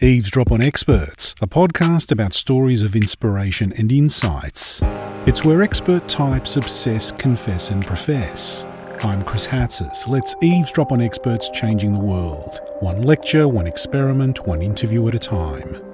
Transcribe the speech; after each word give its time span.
Eavesdrop 0.00 0.52
on 0.52 0.62
Experts, 0.62 1.34
a 1.42 1.48
podcast 1.48 2.12
about 2.12 2.32
stories 2.32 2.84
of 2.84 2.94
inspiration 2.94 3.72
and 3.78 3.90
insights. 3.90 4.80
It's 5.26 5.44
where 5.44 5.60
expert 5.60 6.08
types 6.08 6.56
obsess, 6.56 7.10
confess, 7.18 7.70
and 7.70 7.84
profess. 7.84 8.64
I'm 9.00 9.24
Chris 9.24 9.48
Hatzis. 9.48 10.06
Let's 10.06 10.36
eavesdrop 10.40 10.92
on 10.92 11.00
experts 11.00 11.50
changing 11.50 11.94
the 11.94 11.98
world. 11.98 12.60
One 12.78 13.02
lecture, 13.02 13.48
one 13.48 13.66
experiment, 13.66 14.46
one 14.46 14.62
interview 14.62 15.08
at 15.08 15.16
a 15.16 15.18
time. 15.18 15.87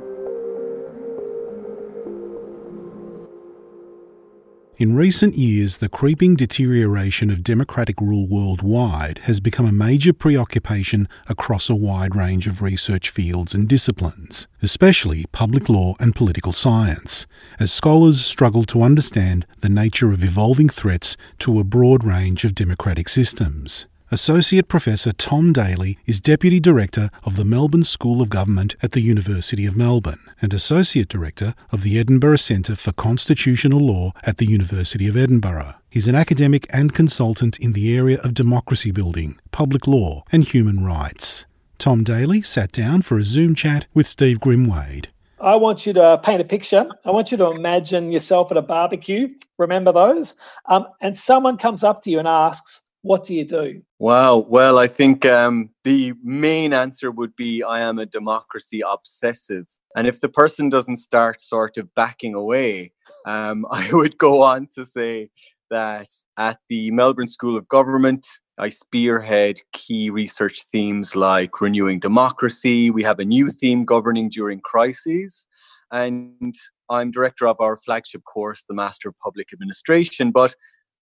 In 4.76 4.96
recent 4.96 5.36
years, 5.36 5.78
the 5.78 5.88
creeping 5.88 6.34
deterioration 6.34 7.30
of 7.30 7.44
democratic 7.44 8.00
rule 8.00 8.26
worldwide 8.26 9.18
has 9.18 9.38
become 9.38 9.66
a 9.66 9.72
major 9.72 10.12
preoccupation 10.12 11.08
across 11.28 11.70
a 11.70 11.76
wide 11.76 12.16
range 12.16 12.48
of 12.48 12.60
research 12.60 13.08
fields 13.08 13.54
and 13.54 13.68
disciplines, 13.68 14.48
especially 14.62 15.26
public 15.30 15.68
law 15.68 15.94
and 16.00 16.16
political 16.16 16.50
science, 16.50 17.24
as 17.60 17.72
scholars 17.72 18.24
struggle 18.26 18.64
to 18.64 18.82
understand 18.82 19.46
the 19.60 19.68
nature 19.68 20.10
of 20.10 20.24
evolving 20.24 20.68
threats 20.68 21.16
to 21.38 21.60
a 21.60 21.64
broad 21.64 22.02
range 22.02 22.44
of 22.44 22.52
democratic 22.52 23.08
systems. 23.08 23.86
Associate 24.14 24.68
Professor 24.68 25.10
Tom 25.10 25.52
Daly 25.52 25.98
is 26.06 26.20
Deputy 26.20 26.60
Director 26.60 27.10
of 27.24 27.34
the 27.34 27.44
Melbourne 27.44 27.82
School 27.82 28.22
of 28.22 28.30
Government 28.30 28.76
at 28.80 28.92
the 28.92 29.00
University 29.00 29.66
of 29.66 29.76
Melbourne 29.76 30.20
and 30.40 30.54
Associate 30.54 31.08
Director 31.08 31.52
of 31.72 31.82
the 31.82 31.98
Edinburgh 31.98 32.36
Centre 32.36 32.76
for 32.76 32.92
Constitutional 32.92 33.80
Law 33.80 34.12
at 34.22 34.36
the 34.36 34.46
University 34.46 35.08
of 35.08 35.16
Edinburgh. 35.16 35.74
He's 35.90 36.06
an 36.06 36.14
academic 36.14 36.68
and 36.72 36.94
consultant 36.94 37.58
in 37.58 37.72
the 37.72 37.96
area 37.96 38.20
of 38.20 38.34
democracy 38.34 38.92
building, 38.92 39.36
public 39.50 39.88
law, 39.88 40.22
and 40.30 40.44
human 40.44 40.84
rights. 40.84 41.46
Tom 41.78 42.04
Daly 42.04 42.40
sat 42.40 42.70
down 42.70 43.02
for 43.02 43.18
a 43.18 43.24
Zoom 43.24 43.56
chat 43.56 43.86
with 43.94 44.06
Steve 44.06 44.38
Grimwade. 44.38 45.06
I 45.40 45.56
want 45.56 45.86
you 45.86 45.92
to 45.92 46.20
paint 46.22 46.40
a 46.40 46.44
picture. 46.44 46.86
I 47.04 47.10
want 47.10 47.32
you 47.32 47.36
to 47.38 47.50
imagine 47.50 48.12
yourself 48.12 48.52
at 48.52 48.56
a 48.56 48.62
barbecue. 48.62 49.34
Remember 49.58 49.90
those? 49.90 50.36
Um, 50.66 50.86
and 51.00 51.18
someone 51.18 51.56
comes 51.56 51.82
up 51.82 52.00
to 52.02 52.10
you 52.10 52.20
and 52.20 52.28
asks, 52.28 52.82
what 53.04 53.22
do 53.22 53.34
you 53.34 53.44
do? 53.44 53.82
Wow. 53.98 54.46
Well, 54.48 54.78
I 54.78 54.86
think 54.86 55.26
um, 55.26 55.68
the 55.84 56.14
main 56.22 56.72
answer 56.72 57.10
would 57.10 57.36
be 57.36 57.62
I 57.62 57.80
am 57.80 57.98
a 57.98 58.06
democracy 58.06 58.80
obsessive. 58.80 59.66
And 59.94 60.06
if 60.06 60.22
the 60.22 60.30
person 60.30 60.70
doesn't 60.70 60.96
start 60.96 61.42
sort 61.42 61.76
of 61.76 61.94
backing 61.94 62.34
away, 62.34 62.92
um, 63.26 63.66
I 63.70 63.90
would 63.92 64.16
go 64.16 64.42
on 64.42 64.68
to 64.74 64.86
say 64.86 65.28
that 65.70 66.08
at 66.38 66.58
the 66.70 66.90
Melbourne 66.92 67.28
School 67.28 67.58
of 67.58 67.68
Government, 67.68 68.26
I 68.56 68.70
spearhead 68.70 69.60
key 69.74 70.08
research 70.08 70.62
themes 70.72 71.14
like 71.14 71.60
renewing 71.60 72.00
democracy. 72.00 72.90
We 72.90 73.02
have 73.02 73.18
a 73.18 73.24
new 73.26 73.50
theme 73.50 73.84
governing 73.84 74.30
during 74.30 74.60
crises. 74.60 75.46
And 75.92 76.54
I'm 76.88 77.10
director 77.10 77.46
of 77.48 77.60
our 77.60 77.76
flagship 77.76 78.22
course, 78.24 78.64
the 78.66 78.74
Master 78.74 79.10
of 79.10 79.18
Public 79.18 79.52
Administration. 79.52 80.30
But 80.30 80.54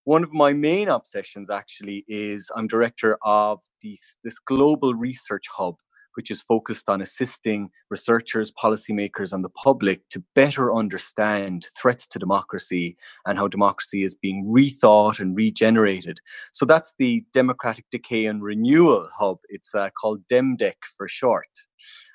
one 0.05 0.25
of 0.25 0.33
my 0.33 0.53
main 0.53 0.89
obsessions 0.89 1.50
actually 1.50 2.05
is 2.08 2.50
I'm 2.56 2.67
director 2.67 3.17
of 3.22 3.61
this, 3.83 4.17
this 4.25 4.39
global 4.39 4.95
research 4.95 5.45
hub, 5.48 5.77
which 6.14 6.31
is 6.31 6.42
focused 6.42 6.89
on 6.89 7.00
assisting 7.00 7.70
researchers, 7.89 8.53
policymakers, 8.53 9.33
and 9.33 9.45
the 9.45 9.48
public 9.50 10.08
to 10.11 10.23
better 10.34 10.75
understand 10.75 11.67
threats 11.80 12.06
to 12.08 12.19
democracy 12.19 12.97
and 13.27 13.39
how 13.39 13.48
democracy 13.48 14.03
is 14.03 14.14
being 14.14 14.45
rethought 14.45 15.20
and 15.20 15.36
regenerated. 15.36 16.19
So 16.53 16.67
that's 16.67 16.95
the 16.98 17.25
Democratic 17.33 17.86
Decay 17.91 18.27
and 18.27 18.42
Renewal 18.42 19.08
Hub. 19.17 19.39
It's 19.48 19.75
uh, 19.75 19.91
called 19.91 20.27
DemDec 20.27 20.75
for 20.97 21.08
short. 21.08 21.48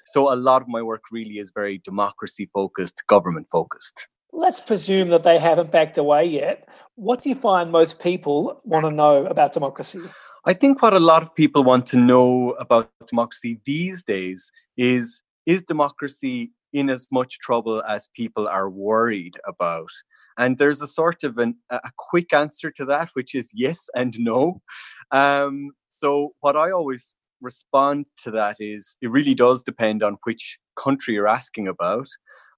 So 0.05 0.31
a 0.31 0.35
lot 0.35 0.61
of 0.61 0.67
my 0.67 0.81
work 0.81 1.03
really 1.11 1.38
is 1.38 1.52
very 1.53 1.80
democracy 1.80 2.49
focused, 2.53 3.03
government 3.08 3.47
focused. 3.52 4.09
Let's 4.38 4.61
presume 4.61 5.09
that 5.09 5.23
they 5.23 5.39
haven't 5.39 5.71
backed 5.71 5.97
away 5.97 6.25
yet. 6.25 6.69
What 6.93 7.23
do 7.23 7.30
you 7.30 7.33
find 7.33 7.71
most 7.71 7.99
people 7.99 8.61
want 8.63 8.86
to 8.86 8.92
know 8.92 9.25
about 9.25 9.52
democracy? 9.52 9.99
I 10.45 10.53
think 10.53 10.80
what 10.80 10.93
a 10.93 10.99
lot 10.99 11.23
of 11.23 11.33
people 11.33 11.64
want 11.64 11.87
to 11.87 11.98
know 11.98 12.52
about 12.59 12.92
democracy 13.08 13.59
these 13.65 14.03
days 14.03 14.52
is 14.77 15.23
is 15.47 15.64
democracy 15.64 16.52
in 16.71 16.87
as 16.87 17.08
much 17.11 17.39
trouble 17.39 17.81
as 17.89 18.09
people 18.15 18.47
are 18.47 18.70
worried 18.70 19.37
about? 19.47 19.89
And 20.37 20.59
there's 20.59 20.83
a 20.83 20.87
sort 20.87 21.23
of 21.23 21.39
an, 21.39 21.55
a 21.71 21.89
quick 21.97 22.31
answer 22.31 22.70
to 22.70 22.86
that, 22.86 23.09
which 23.14 23.33
is 23.33 23.49
yes 23.55 23.89
and 23.95 24.14
no. 24.20 24.61
Um, 25.09 25.71
so, 25.89 26.33
what 26.42 26.55
I 26.55 26.70
always 26.70 27.15
respond 27.42 28.05
to 28.23 28.30
that 28.31 28.58
is 28.59 28.97
it 29.02 29.09
really 29.09 29.33
does 29.33 29.64
depend 29.64 30.03
on 30.03 30.17
which 30.26 30.59
country 30.76 31.15
you're 31.15 31.27
asking 31.27 31.67
about. 31.67 32.08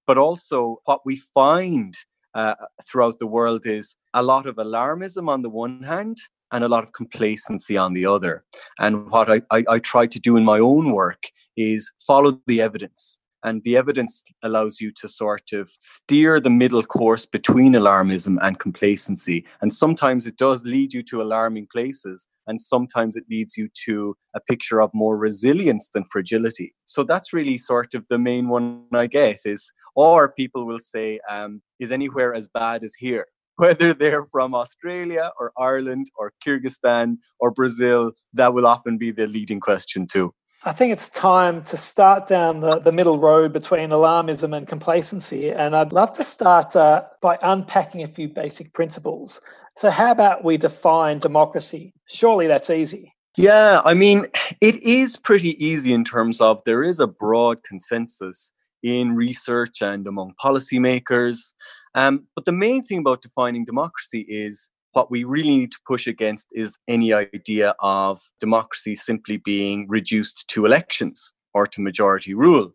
But 0.09 0.17
also, 0.17 0.77
what 0.85 1.01
we 1.05 1.17
find 1.35 1.93
uh, 2.33 2.55
throughout 2.87 3.19
the 3.19 3.27
world 3.27 3.67
is 3.67 3.95
a 4.15 4.23
lot 4.23 4.47
of 4.47 4.55
alarmism 4.55 5.29
on 5.29 5.43
the 5.43 5.51
one 5.51 5.83
hand 5.83 6.17
and 6.51 6.63
a 6.63 6.67
lot 6.67 6.83
of 6.83 6.93
complacency 6.93 7.77
on 7.77 7.93
the 7.93 8.07
other. 8.07 8.43
And 8.79 9.11
what 9.11 9.29
I, 9.29 9.41
I, 9.51 9.63
I 9.69 9.77
try 9.77 10.07
to 10.07 10.19
do 10.19 10.35
in 10.35 10.43
my 10.43 10.57
own 10.57 10.93
work 10.93 11.25
is 11.55 11.91
follow 12.07 12.41
the 12.47 12.59
evidence. 12.59 13.19
And 13.43 13.63
the 13.63 13.77
evidence 13.77 14.23
allows 14.43 14.81
you 14.81 14.91
to 14.99 15.07
sort 15.07 15.53
of 15.53 15.71
steer 15.79 16.39
the 16.39 16.49
middle 16.49 16.83
course 16.83 17.27
between 17.27 17.73
alarmism 17.73 18.37
and 18.41 18.59
complacency. 18.59 19.45
And 19.61 19.71
sometimes 19.71 20.25
it 20.25 20.37
does 20.37 20.65
lead 20.65 20.91
you 20.91 21.03
to 21.03 21.21
alarming 21.21 21.67
places, 21.71 22.27
and 22.47 22.59
sometimes 22.59 23.15
it 23.15 23.25
leads 23.29 23.55
you 23.55 23.69
to 23.85 24.17
a 24.35 24.41
picture 24.41 24.81
of 24.81 24.89
more 24.93 25.17
resilience 25.17 25.89
than 25.93 26.03
fragility. 26.11 26.73
So 26.85 27.03
that's 27.03 27.31
really 27.31 27.57
sort 27.57 27.93
of 27.93 28.07
the 28.09 28.17
main 28.17 28.49
one 28.49 28.83
I 28.91 29.07
get 29.07 29.37
is, 29.45 29.71
or 29.99 30.31
people 30.31 30.65
will 30.65 30.79
say, 30.79 31.19
um, 31.27 31.61
is 31.77 31.91
anywhere 31.91 32.33
as 32.33 32.47
bad 32.47 32.83
as 32.83 32.95
here? 32.95 33.25
Whether 33.57 33.93
they're 33.93 34.27
from 34.31 34.55
Australia 34.55 35.29
or 35.37 35.51
Ireland 35.57 36.07
or 36.15 36.31
Kyrgyzstan 36.41 37.17
or 37.41 37.51
Brazil, 37.51 38.13
that 38.33 38.53
will 38.53 38.65
often 38.65 38.97
be 38.97 39.11
the 39.11 39.27
leading 39.27 39.59
question 39.59 40.07
too. 40.07 40.33
I 40.63 40.71
think 40.71 40.93
it's 40.93 41.09
time 41.09 41.61
to 41.63 41.75
start 41.75 42.29
down 42.29 42.61
the, 42.61 42.79
the 42.79 42.93
middle 42.93 43.17
road 43.17 43.51
between 43.51 43.89
alarmism 43.89 44.55
and 44.55 44.65
complacency. 44.65 45.51
And 45.51 45.75
I'd 45.75 45.91
love 45.91 46.13
to 46.13 46.23
start 46.23 46.77
uh, 46.77 47.03
by 47.21 47.37
unpacking 47.41 48.03
a 48.03 48.07
few 48.07 48.29
basic 48.29 48.71
principles. 48.71 49.41
So, 49.75 49.89
how 49.89 50.11
about 50.11 50.45
we 50.45 50.55
define 50.55 51.19
democracy? 51.19 51.93
Surely 52.07 52.47
that's 52.47 52.69
easy. 52.69 53.13
Yeah, 53.35 53.81
I 53.83 53.93
mean, 53.95 54.27
it 54.61 54.81
is 54.81 55.17
pretty 55.17 55.53
easy 55.65 55.91
in 55.91 56.05
terms 56.05 56.39
of 56.39 56.61
there 56.63 56.83
is 56.83 57.01
a 57.01 57.07
broad 57.07 57.63
consensus 57.63 58.53
in 58.83 59.15
research 59.15 59.81
and 59.81 60.07
among 60.07 60.33
policymakers. 60.43 61.53
Um, 61.95 62.27
but 62.35 62.45
the 62.45 62.51
main 62.51 62.83
thing 62.83 62.99
about 62.99 63.21
defining 63.21 63.65
democracy 63.65 64.25
is 64.29 64.69
what 64.93 65.11
we 65.11 65.23
really 65.23 65.57
need 65.57 65.71
to 65.71 65.79
push 65.87 66.07
against 66.07 66.47
is 66.51 66.77
any 66.87 67.13
idea 67.13 67.75
of 67.79 68.19
democracy 68.39 68.95
simply 68.95 69.37
being 69.37 69.87
reduced 69.87 70.47
to 70.49 70.65
elections 70.65 71.33
or 71.53 71.67
to 71.67 71.81
majority 71.81 72.33
rule. 72.33 72.73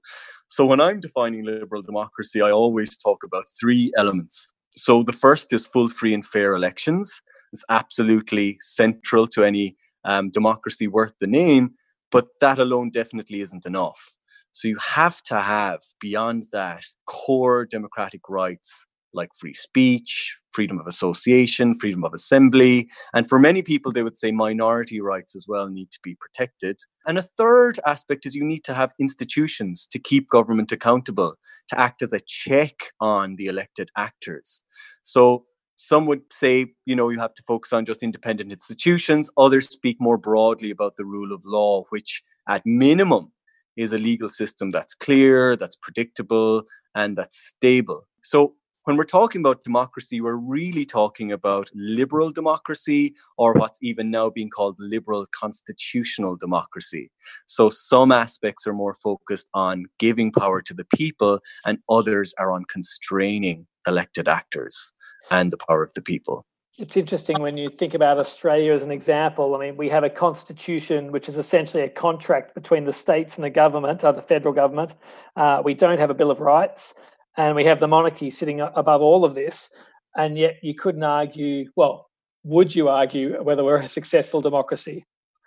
So 0.48 0.64
when 0.64 0.80
I'm 0.80 1.00
defining 1.00 1.44
liberal 1.44 1.82
democracy, 1.82 2.40
I 2.40 2.50
always 2.50 2.96
talk 2.96 3.24
about 3.24 3.44
three 3.60 3.92
elements. 3.96 4.52
So 4.76 5.02
the 5.02 5.12
first 5.12 5.52
is 5.52 5.66
full, 5.66 5.88
free, 5.88 6.14
and 6.14 6.24
fair 6.24 6.54
elections. 6.54 7.20
It's 7.52 7.64
absolutely 7.68 8.58
central 8.60 9.26
to 9.28 9.44
any 9.44 9.76
um, 10.04 10.30
democracy 10.30 10.86
worth 10.86 11.14
the 11.18 11.26
name, 11.26 11.74
but 12.10 12.26
that 12.40 12.58
alone 12.58 12.90
definitely 12.90 13.40
isn't 13.40 13.66
enough. 13.66 14.16
So 14.54 14.68
you 14.68 14.78
have 14.80 15.20
to 15.24 15.40
have, 15.40 15.80
beyond 16.00 16.44
that, 16.52 16.84
core 17.06 17.66
democratic 17.66 18.20
rights 18.28 18.86
like 19.12 19.30
free 19.38 19.54
speech, 19.54 20.38
freedom 20.52 20.78
of 20.78 20.86
association, 20.86 21.76
freedom 21.80 22.04
of 22.04 22.14
assembly. 22.14 22.88
And 23.14 23.28
for 23.28 23.40
many 23.40 23.62
people, 23.62 23.90
they 23.90 24.04
would 24.04 24.16
say 24.16 24.30
minority 24.30 25.00
rights 25.00 25.34
as 25.34 25.46
well 25.48 25.68
need 25.68 25.90
to 25.90 25.98
be 26.04 26.16
protected. 26.20 26.78
And 27.04 27.18
a 27.18 27.28
third 27.36 27.80
aspect 27.84 28.26
is 28.26 28.36
you 28.36 28.44
need 28.44 28.62
to 28.64 28.74
have 28.74 28.92
institutions 29.00 29.88
to 29.90 29.98
keep 29.98 30.30
government 30.30 30.70
accountable, 30.70 31.34
to 31.68 31.80
act 31.80 32.00
as 32.00 32.12
a 32.12 32.20
check 32.24 32.76
on 33.00 33.34
the 33.34 33.46
elected 33.46 33.90
actors. 33.96 34.62
So 35.02 35.46
some 35.74 36.06
would 36.06 36.32
say, 36.32 36.74
you 36.86 36.94
know, 36.94 37.08
you 37.08 37.18
have 37.18 37.34
to 37.34 37.42
focus 37.48 37.72
on 37.72 37.84
just 37.84 38.04
independent 38.04 38.52
institutions. 38.52 39.30
Others 39.36 39.68
speak 39.68 39.96
more 39.98 40.16
broadly 40.16 40.70
about 40.70 40.94
the 40.96 41.04
rule 41.04 41.32
of 41.32 41.42
law, 41.44 41.84
which 41.90 42.22
at 42.48 42.62
minimum 42.64 43.32
is 43.76 43.92
a 43.92 43.98
legal 43.98 44.28
system 44.28 44.70
that's 44.70 44.94
clear, 44.94 45.56
that's 45.56 45.76
predictable, 45.76 46.64
and 46.94 47.16
that's 47.16 47.38
stable. 47.38 48.06
So 48.22 48.54
when 48.84 48.96
we're 48.98 49.04
talking 49.04 49.40
about 49.40 49.64
democracy, 49.64 50.20
we're 50.20 50.36
really 50.36 50.84
talking 50.84 51.32
about 51.32 51.70
liberal 51.74 52.30
democracy 52.30 53.14
or 53.38 53.54
what's 53.54 53.78
even 53.80 54.10
now 54.10 54.28
being 54.28 54.50
called 54.50 54.76
liberal 54.78 55.26
constitutional 55.34 56.36
democracy. 56.36 57.10
So 57.46 57.70
some 57.70 58.12
aspects 58.12 58.66
are 58.66 58.74
more 58.74 58.94
focused 58.94 59.48
on 59.54 59.86
giving 59.98 60.30
power 60.30 60.60
to 60.60 60.74
the 60.74 60.84
people, 60.84 61.40
and 61.64 61.78
others 61.88 62.34
are 62.38 62.52
on 62.52 62.66
constraining 62.66 63.66
elected 63.88 64.28
actors 64.28 64.92
and 65.30 65.50
the 65.50 65.58
power 65.58 65.82
of 65.82 65.94
the 65.94 66.02
people. 66.02 66.44
It's 66.76 66.96
interesting 66.96 67.40
when 67.40 67.56
you 67.56 67.70
think 67.70 67.94
about 67.94 68.18
Australia 68.18 68.72
as 68.72 68.82
an 68.82 68.90
example. 68.90 69.54
I 69.54 69.60
mean, 69.60 69.76
we 69.76 69.88
have 69.90 70.02
a 70.02 70.10
constitution 70.10 71.12
which 71.12 71.28
is 71.28 71.38
essentially 71.38 71.84
a 71.84 71.88
contract 71.88 72.52
between 72.52 72.82
the 72.82 72.92
states 72.92 73.36
and 73.36 73.44
the 73.44 73.50
government, 73.50 74.02
or 74.02 74.12
the 74.12 74.20
federal 74.20 74.52
government. 74.52 74.94
Uh, 75.36 75.62
we 75.64 75.74
don't 75.74 75.98
have 75.98 76.10
a 76.10 76.14
Bill 76.14 76.32
of 76.32 76.40
Rights, 76.40 76.94
and 77.36 77.54
we 77.54 77.64
have 77.64 77.78
the 77.78 77.86
monarchy 77.86 78.28
sitting 78.28 78.60
above 78.60 79.02
all 79.02 79.24
of 79.24 79.36
this. 79.36 79.70
And 80.16 80.36
yet, 80.36 80.56
you 80.62 80.74
couldn't 80.74 81.04
argue. 81.04 81.70
Well, 81.76 82.10
would 82.42 82.74
you 82.74 82.88
argue 82.88 83.40
whether 83.40 83.62
we're 83.62 83.76
a 83.76 83.86
successful 83.86 84.40
democracy? 84.40 85.04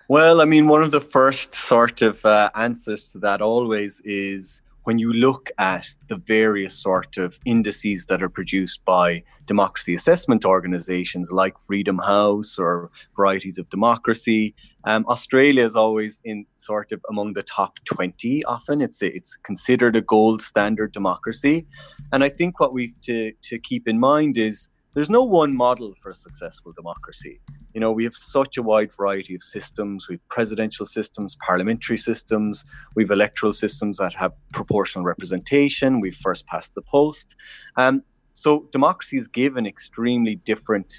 Well, 0.08 0.40
I 0.40 0.46
mean, 0.46 0.70
one 0.70 0.82
of 0.82 0.92
the 0.92 1.02
first 1.02 1.54
sort 1.54 2.02
of 2.02 2.24
uh, 2.26 2.52
answers 2.56 3.12
to 3.12 3.20
that 3.20 3.42
always 3.42 4.00
is 4.06 4.62
when 4.88 5.00
you 5.00 5.12
look 5.12 5.52
at 5.58 5.86
the 6.08 6.16
various 6.16 6.74
sort 6.74 7.18
of 7.18 7.38
indices 7.44 8.06
that 8.06 8.24
are 8.24 8.30
produced 8.30 8.86
by 8.86 9.22
democracy 9.46 9.94
assessment 9.94 10.46
organizations 10.46 11.30
like 11.30 11.60
Freedom 11.60 11.98
House 11.98 12.58
or 12.58 12.90
Varieties 13.14 13.58
of 13.58 13.68
Democracy, 13.68 14.56
um, 14.86 15.06
Australia 15.10 15.66
is 15.66 15.76
always 15.76 16.22
in 16.24 16.46
sort 16.56 16.94
of 16.94 17.02
among 17.10 17.34
the 17.34 17.44
top 17.44 17.80
20 17.84 18.46
often. 18.46 18.80
It's, 18.80 19.02
it's 19.02 19.36
considered 19.36 19.98
a 19.98 20.02
gold 20.02 20.42
standard 20.42 20.94
democracy. 20.94 21.68
And 22.14 22.24
I 22.24 22.30
think 22.30 22.62
what 22.62 22.72
we've 22.72 22.96
to, 23.02 23.34
to 23.42 23.60
keep 23.60 23.90
in 23.90 24.00
mind 24.00 24.38
is 24.38 24.70
there's 24.98 25.12
no 25.12 25.22
one 25.22 25.56
model 25.56 25.94
for 26.02 26.10
a 26.10 26.16
successful 26.16 26.72
democracy. 26.72 27.40
You 27.76 27.80
know, 27.80 27.92
we 27.92 28.04
have 28.06 28.16
such 28.16 28.58
a 28.58 28.64
wide 28.64 28.92
variety 28.92 29.36
of 29.36 29.44
systems. 29.44 30.10
We've 30.10 30.28
presidential 30.28 30.88
systems, 30.88 31.38
parliamentary 31.46 31.98
systems, 31.98 32.66
we've 32.96 33.12
electoral 33.12 33.54
systems 33.54 33.98
that 33.98 34.16
have 34.16 34.34
proportional 34.54 35.06
representation. 35.06 36.02
We've 36.02 36.16
first 36.16 36.48
past 36.48 36.74
the 36.74 36.82
post. 36.82 37.36
Um, 37.76 38.02
so 38.34 38.68
democracies 38.72 39.28
give 39.28 39.56
an 39.56 39.68
extremely 39.68 40.34
different 40.34 40.92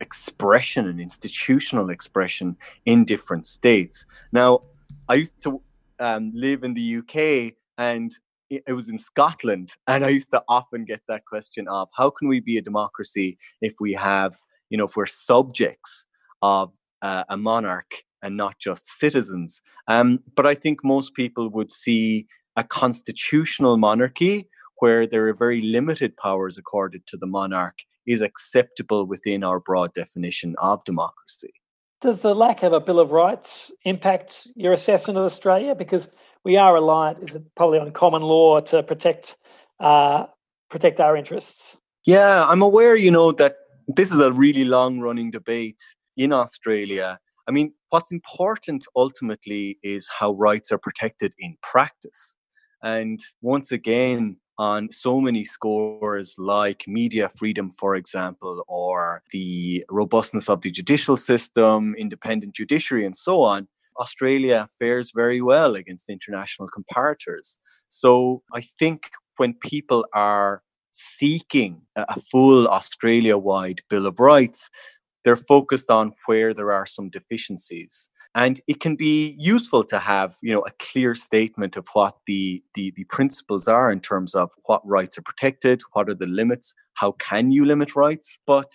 expression 0.00 0.88
and 0.88 0.98
institutional 0.98 1.90
expression 1.90 2.56
in 2.86 3.04
different 3.04 3.44
states. 3.44 4.06
Now, 4.32 4.62
I 5.06 5.16
used 5.16 5.42
to 5.42 5.60
um, 5.98 6.32
live 6.34 6.64
in 6.64 6.72
the 6.72 6.96
UK 6.96 7.56
and 7.76 8.10
it 8.50 8.72
was 8.72 8.88
in 8.88 8.98
Scotland, 8.98 9.72
and 9.86 10.04
I 10.04 10.10
used 10.10 10.30
to 10.32 10.42
often 10.48 10.84
get 10.84 11.02
that 11.08 11.24
question 11.24 11.66
of 11.68 11.88
how 11.96 12.10
can 12.10 12.28
we 12.28 12.40
be 12.40 12.58
a 12.58 12.62
democracy 12.62 13.38
if 13.60 13.74
we 13.80 13.94
have, 13.94 14.36
you 14.70 14.78
know, 14.78 14.84
if 14.84 14.96
we're 14.96 15.06
subjects 15.06 16.06
of 16.42 16.72
uh, 17.02 17.24
a 17.28 17.36
monarch 17.36 18.02
and 18.22 18.36
not 18.36 18.58
just 18.58 18.88
citizens. 18.88 19.62
Um, 19.88 20.20
but 20.34 20.46
I 20.46 20.54
think 20.54 20.82
most 20.82 21.14
people 21.14 21.50
would 21.50 21.70
see 21.70 22.26
a 22.56 22.64
constitutional 22.64 23.76
monarchy 23.76 24.48
where 24.78 25.06
there 25.06 25.28
are 25.28 25.34
very 25.34 25.60
limited 25.60 26.16
powers 26.16 26.58
accorded 26.58 27.06
to 27.06 27.16
the 27.16 27.26
monarch 27.26 27.78
is 28.06 28.20
acceptable 28.20 29.06
within 29.06 29.44
our 29.44 29.60
broad 29.60 29.92
definition 29.94 30.54
of 30.58 30.84
democracy. 30.84 31.52
Does 32.04 32.20
the 32.20 32.34
lack 32.34 32.62
of 32.62 32.74
a 32.74 32.80
Bill 32.80 33.00
of 33.00 33.12
Rights 33.12 33.72
impact 33.86 34.46
your 34.56 34.74
assessment 34.74 35.16
of 35.16 35.24
Australia? 35.24 35.74
Because 35.74 36.10
we 36.44 36.58
are 36.58 36.74
reliant, 36.74 37.22
is 37.22 37.34
it 37.34 37.42
probably 37.54 37.78
on 37.78 37.90
common 37.92 38.20
law 38.20 38.60
to 38.60 38.82
protect 38.82 39.38
uh, 39.80 40.26
protect 40.68 41.00
our 41.00 41.16
interests? 41.16 41.78
Yeah, 42.04 42.44
I'm 42.46 42.60
aware, 42.60 42.94
you 42.94 43.10
know, 43.10 43.32
that 43.32 43.56
this 43.88 44.12
is 44.12 44.18
a 44.20 44.30
really 44.32 44.66
long 44.66 45.00
running 45.00 45.30
debate 45.30 45.82
in 46.14 46.30
Australia. 46.30 47.18
I 47.48 47.52
mean, 47.52 47.72
what's 47.88 48.12
important 48.12 48.86
ultimately 48.94 49.78
is 49.82 50.06
how 50.18 50.32
rights 50.32 50.70
are 50.72 50.78
protected 50.78 51.32
in 51.38 51.56
practice. 51.62 52.36
And 52.82 53.18
once 53.40 53.72
again, 53.72 54.36
on 54.58 54.90
so 54.90 55.20
many 55.20 55.44
scores 55.44 56.36
like 56.38 56.84
media 56.86 57.28
freedom, 57.28 57.70
for 57.70 57.94
example, 57.96 58.64
or 58.68 59.22
the 59.30 59.84
robustness 59.90 60.48
of 60.48 60.60
the 60.60 60.70
judicial 60.70 61.16
system, 61.16 61.94
independent 61.98 62.54
judiciary, 62.54 63.04
and 63.04 63.16
so 63.16 63.42
on, 63.42 63.68
Australia 63.98 64.68
fares 64.78 65.12
very 65.14 65.40
well 65.40 65.74
against 65.74 66.10
international 66.10 66.68
comparators. 66.68 67.58
So 67.88 68.42
I 68.52 68.62
think 68.78 69.10
when 69.36 69.54
people 69.54 70.06
are 70.12 70.62
seeking 70.92 71.82
a 71.96 72.20
full 72.20 72.68
Australia 72.68 73.36
wide 73.36 73.82
Bill 73.90 74.06
of 74.06 74.20
Rights, 74.20 74.70
they're 75.24 75.36
focused 75.36 75.90
on 75.90 76.12
where 76.26 76.54
there 76.54 76.72
are 76.72 76.86
some 76.86 77.08
deficiencies. 77.08 78.10
And 78.34 78.60
it 78.66 78.80
can 78.80 78.96
be 78.96 79.36
useful 79.38 79.84
to 79.84 79.98
have, 79.98 80.36
you 80.42 80.52
know, 80.52 80.64
a 80.66 80.72
clear 80.78 81.14
statement 81.14 81.76
of 81.76 81.86
what 81.92 82.16
the, 82.26 82.62
the, 82.74 82.92
the 82.96 83.04
principles 83.04 83.68
are 83.68 83.90
in 83.90 84.00
terms 84.00 84.34
of 84.34 84.50
what 84.66 84.86
rights 84.86 85.16
are 85.16 85.22
protected, 85.22 85.82
what 85.92 86.08
are 86.08 86.14
the 86.14 86.26
limits, 86.26 86.74
how 86.94 87.12
can 87.12 87.52
you 87.52 87.64
limit 87.64 87.94
rights. 87.94 88.38
But 88.46 88.72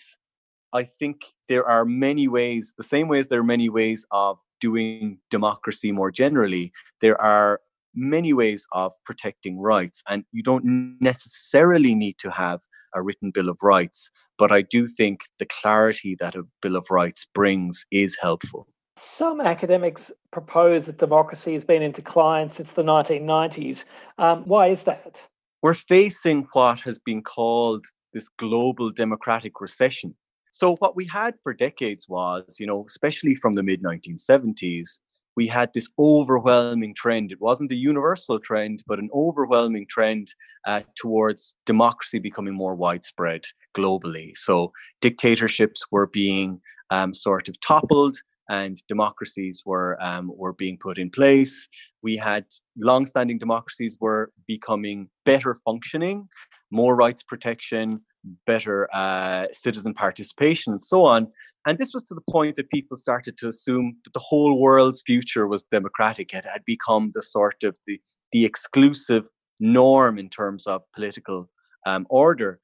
I 0.71 0.83
think 0.83 1.25
there 1.47 1.65
are 1.65 1.83
many 1.83 2.27
ways, 2.27 2.73
the 2.77 2.83
same 2.83 3.07
ways 3.07 3.27
there 3.27 3.41
are 3.41 3.43
many 3.43 3.69
ways 3.69 4.05
of 4.11 4.39
doing 4.61 5.19
democracy 5.29 5.91
more 5.91 6.11
generally, 6.11 6.71
there 7.01 7.19
are 7.21 7.61
many 7.95 8.33
ways 8.33 8.67
of 8.71 8.93
protecting 9.03 9.59
rights. 9.59 10.03
And 10.07 10.23
you 10.31 10.43
don't 10.43 10.97
necessarily 11.01 11.95
need 11.95 12.17
to 12.19 12.29
have 12.31 12.61
a 12.95 13.01
written 13.01 13.31
Bill 13.31 13.49
of 13.49 13.57
Rights. 13.61 14.09
But 14.37 14.51
I 14.51 14.61
do 14.61 14.87
think 14.87 15.21
the 15.37 15.45
clarity 15.45 16.15
that 16.19 16.35
a 16.35 16.43
Bill 16.61 16.75
of 16.75 16.89
Rights 16.89 17.25
brings 17.33 17.85
is 17.91 18.17
helpful. 18.21 18.67
Some 18.95 19.39
academics 19.39 20.11
propose 20.31 20.85
that 20.85 20.97
democracy 20.97 21.53
has 21.53 21.63
been 21.63 21.81
in 21.81 21.91
decline 21.91 22.49
since 22.49 22.73
the 22.73 22.83
1990s. 22.83 23.85
Um, 24.17 24.43
why 24.43 24.67
is 24.67 24.83
that? 24.83 25.21
We're 25.61 25.73
facing 25.73 26.47
what 26.53 26.81
has 26.81 26.99
been 26.99 27.21
called 27.21 27.85
this 28.13 28.29
global 28.29 28.91
democratic 28.91 29.61
recession. 29.61 30.15
So 30.51 30.75
what 30.77 30.95
we 30.95 31.05
had 31.05 31.35
for 31.43 31.53
decades 31.53 32.07
was, 32.09 32.57
you 32.59 32.67
know, 32.67 32.83
especially 32.87 33.35
from 33.35 33.55
the 33.55 33.63
mid 33.63 33.83
1970s, 33.83 34.99
we 35.35 35.47
had 35.47 35.71
this 35.73 35.87
overwhelming 35.97 36.93
trend. 36.93 37.31
It 37.31 37.41
wasn't 37.41 37.71
a 37.71 37.75
universal 37.75 38.39
trend, 38.39 38.83
but 38.87 38.99
an 38.99 39.09
overwhelming 39.13 39.87
trend 39.87 40.33
uh, 40.65 40.81
towards 40.95 41.55
democracy 41.65 42.19
becoming 42.19 42.53
more 42.53 42.75
widespread 42.75 43.43
globally. 43.75 44.35
So 44.35 44.71
dictatorships 45.01 45.85
were 45.91 46.07
being 46.07 46.59
um, 46.89 47.13
sort 47.13 47.49
of 47.49 47.59
toppled, 47.61 48.17
and 48.49 48.81
democracies 48.87 49.63
were 49.65 49.97
um, 50.01 50.31
were 50.35 50.53
being 50.53 50.77
put 50.77 50.97
in 50.97 51.09
place. 51.09 51.67
We 52.01 52.17
had 52.17 52.45
long-standing 52.77 53.37
democracies 53.37 53.97
were 53.99 54.31
becoming 54.47 55.09
better 55.25 55.55
functioning, 55.65 56.27
more 56.71 56.95
rights 56.95 57.23
protection, 57.23 58.01
better 58.45 58.87
uh, 58.93 59.47
citizen 59.51 59.93
participation, 59.93 60.73
and 60.73 60.83
so 60.83 61.05
on. 61.05 61.27
And 61.65 61.77
this 61.77 61.93
was 61.93 62.03
to 62.05 62.15
the 62.15 62.31
point 62.31 62.55
that 62.55 62.69
people 62.69 62.95
started 62.95 63.37
to 63.37 63.47
assume 63.47 63.97
that 64.03 64.13
the 64.13 64.19
whole 64.19 64.59
world's 64.59 65.01
future 65.01 65.47
was 65.47 65.63
democratic. 65.63 66.33
It 66.33 66.45
had 66.45 66.63
become 66.65 67.11
the 67.13 67.21
sort 67.21 67.63
of 67.63 67.77
the, 67.85 67.99
the 68.31 68.45
exclusive 68.45 69.25
norm 69.59 70.17
in 70.17 70.29
terms 70.29 70.65
of 70.67 70.81
political 70.93 71.49
um, 71.85 72.07
order. 72.09 72.59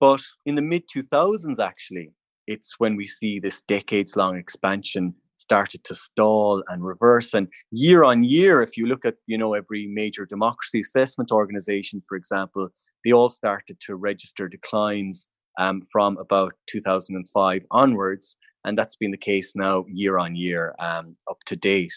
But 0.00 0.22
in 0.46 0.56
the 0.56 0.62
mid 0.62 0.84
2000s, 0.88 1.58
actually, 1.58 2.10
it's 2.46 2.74
when 2.78 2.96
we 2.96 3.06
see 3.06 3.38
this 3.38 3.62
decades 3.62 4.16
long 4.16 4.36
expansion 4.36 5.14
started 5.40 5.82
to 5.84 5.94
stall 5.94 6.62
and 6.68 6.84
reverse. 6.84 7.34
And 7.34 7.48
year 7.70 8.04
on 8.04 8.24
year 8.24 8.62
if 8.62 8.76
you 8.76 8.86
look 8.86 9.04
at 9.04 9.16
you 9.26 9.38
know 9.38 9.54
every 9.54 9.86
major 9.86 10.26
democracy 10.26 10.80
assessment 10.80 11.32
organization 11.32 12.02
for 12.08 12.16
example 12.16 12.68
they 13.04 13.12
all 13.12 13.28
started 13.28 13.80
to 13.80 13.96
register 13.96 14.48
declines 14.48 15.28
um, 15.58 15.82
from 15.92 16.16
about 16.18 16.54
2005 16.66 17.66
onwards. 17.70 18.36
And 18.64 18.76
that's 18.76 18.96
been 18.96 19.10
the 19.10 19.16
case 19.16 19.56
now 19.56 19.84
year 19.88 20.18
on 20.18 20.36
year 20.36 20.74
um, 20.78 21.14
up 21.30 21.38
to 21.46 21.56
date. 21.56 21.94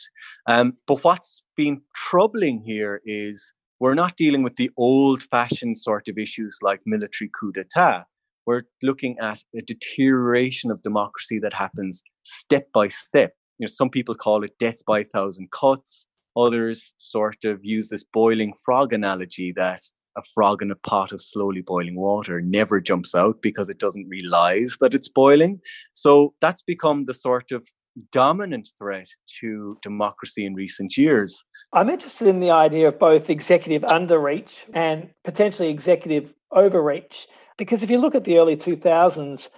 Um, 0.47 0.77
but 0.88 1.03
what's 1.03 1.43
been 1.57 1.81
troubling 1.93 2.62
here 2.62 3.01
is 3.05 3.53
we're 3.79 3.95
not 3.95 4.15
dealing 4.15 4.43
with 4.43 4.55
the 4.55 4.71
old 4.77 5.23
fashioned 5.23 5.77
sort 5.77 6.07
of 6.07 6.17
issues 6.17 6.57
like 6.62 6.79
military 6.85 7.29
coup 7.38 7.51
d'etat 7.51 8.05
we're 8.45 8.63
looking 8.81 9.17
at 9.19 9.43
a 9.55 9.62
deterioration 9.62 10.71
of 10.71 10.81
democracy 10.81 11.39
that 11.39 11.53
happens 11.53 12.03
step 12.23 12.67
by 12.73 12.88
step. 12.88 13.33
You 13.57 13.65
know, 13.65 13.71
some 13.71 13.89
people 13.89 14.15
call 14.15 14.43
it 14.43 14.57
death 14.59 14.83
by 14.85 15.00
a 15.00 15.03
thousand 15.03 15.51
cuts. 15.51 16.07
Others 16.35 16.93
sort 16.97 17.45
of 17.45 17.63
use 17.63 17.89
this 17.89 18.03
boiling 18.03 18.53
frog 18.65 18.91
analogy 18.93 19.53
that 19.55 19.81
a 20.17 20.21
frog 20.33 20.62
in 20.62 20.71
a 20.71 20.75
pot 20.75 21.12
of 21.12 21.21
slowly 21.21 21.62
boiling 21.62 21.95
water 21.95 22.41
never 22.41 22.79
jumps 22.81 23.15
out 23.15 23.41
because 23.41 23.69
it 23.69 23.79
doesn't 23.79 24.07
realize 24.09 24.77
that 24.79 24.93
it's 24.93 25.09
boiling. 25.09 25.59
So 25.93 26.33
that's 26.41 26.62
become 26.62 27.03
the 27.03 27.13
sort 27.13 27.51
of 27.51 27.67
dominant 28.12 28.69
threat 28.77 29.07
to 29.39 29.77
democracy 29.81 30.45
in 30.45 30.55
recent 30.55 30.97
years. 30.97 31.43
I'm 31.73 31.89
interested 31.89 32.27
in 32.27 32.39
the 32.39 32.51
idea 32.51 32.88
of 32.88 33.00
both 33.00 33.29
executive 33.29 33.83
underreach 33.83 34.65
and 34.73 35.09
potentially 35.23 35.69
executive 35.69 36.33
overreach. 36.51 37.27
Because 37.57 37.83
if 37.83 37.89
you 37.89 37.98
look 37.98 38.15
at 38.15 38.24
the 38.24 38.38
early 38.38 38.57
2000s, 38.57 39.50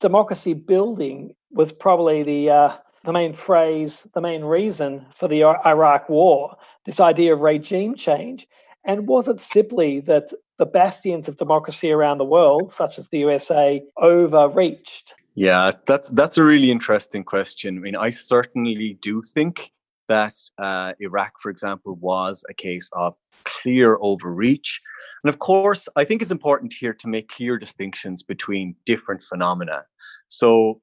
democracy 0.00 0.54
building 0.54 1.34
was 1.50 1.72
probably 1.72 2.22
the 2.22 2.50
uh, 2.50 2.76
the 3.04 3.12
main 3.12 3.34
phrase, 3.34 4.08
the 4.14 4.20
main 4.20 4.44
reason 4.44 5.06
for 5.14 5.28
the 5.28 5.44
Iraq 5.44 6.08
War. 6.08 6.56
This 6.84 7.00
idea 7.00 7.34
of 7.34 7.40
regime 7.40 7.94
change, 7.94 8.46
and 8.84 9.06
was 9.06 9.28
it 9.28 9.40
simply 9.40 10.00
that 10.00 10.32
the 10.58 10.66
bastions 10.66 11.28
of 11.28 11.36
democracy 11.36 11.90
around 11.90 12.18
the 12.18 12.24
world, 12.24 12.70
such 12.70 12.98
as 12.98 13.08
the 13.08 13.18
USA, 13.18 13.82
overreached? 13.98 15.14
Yeah, 15.34 15.72
that's 15.86 16.10
that's 16.10 16.38
a 16.38 16.44
really 16.44 16.70
interesting 16.70 17.24
question. 17.24 17.76
I 17.76 17.80
mean, 17.80 17.96
I 17.96 18.10
certainly 18.10 18.96
do 19.00 19.22
think 19.22 19.72
that 20.08 20.34
uh, 20.58 20.92
Iraq, 21.00 21.32
for 21.40 21.50
example, 21.50 21.96
was 22.00 22.44
a 22.48 22.54
case 22.54 22.90
of 22.92 23.16
clear 23.44 23.98
overreach. 24.00 24.80
And 25.22 25.28
of 25.28 25.38
course, 25.38 25.88
I 25.96 26.04
think 26.04 26.20
it's 26.20 26.30
important 26.30 26.74
here 26.74 26.92
to 26.94 27.08
make 27.08 27.28
clear 27.28 27.58
distinctions 27.58 28.22
between 28.22 28.76
different 28.84 29.22
phenomena. 29.22 29.84
So, 30.28 30.80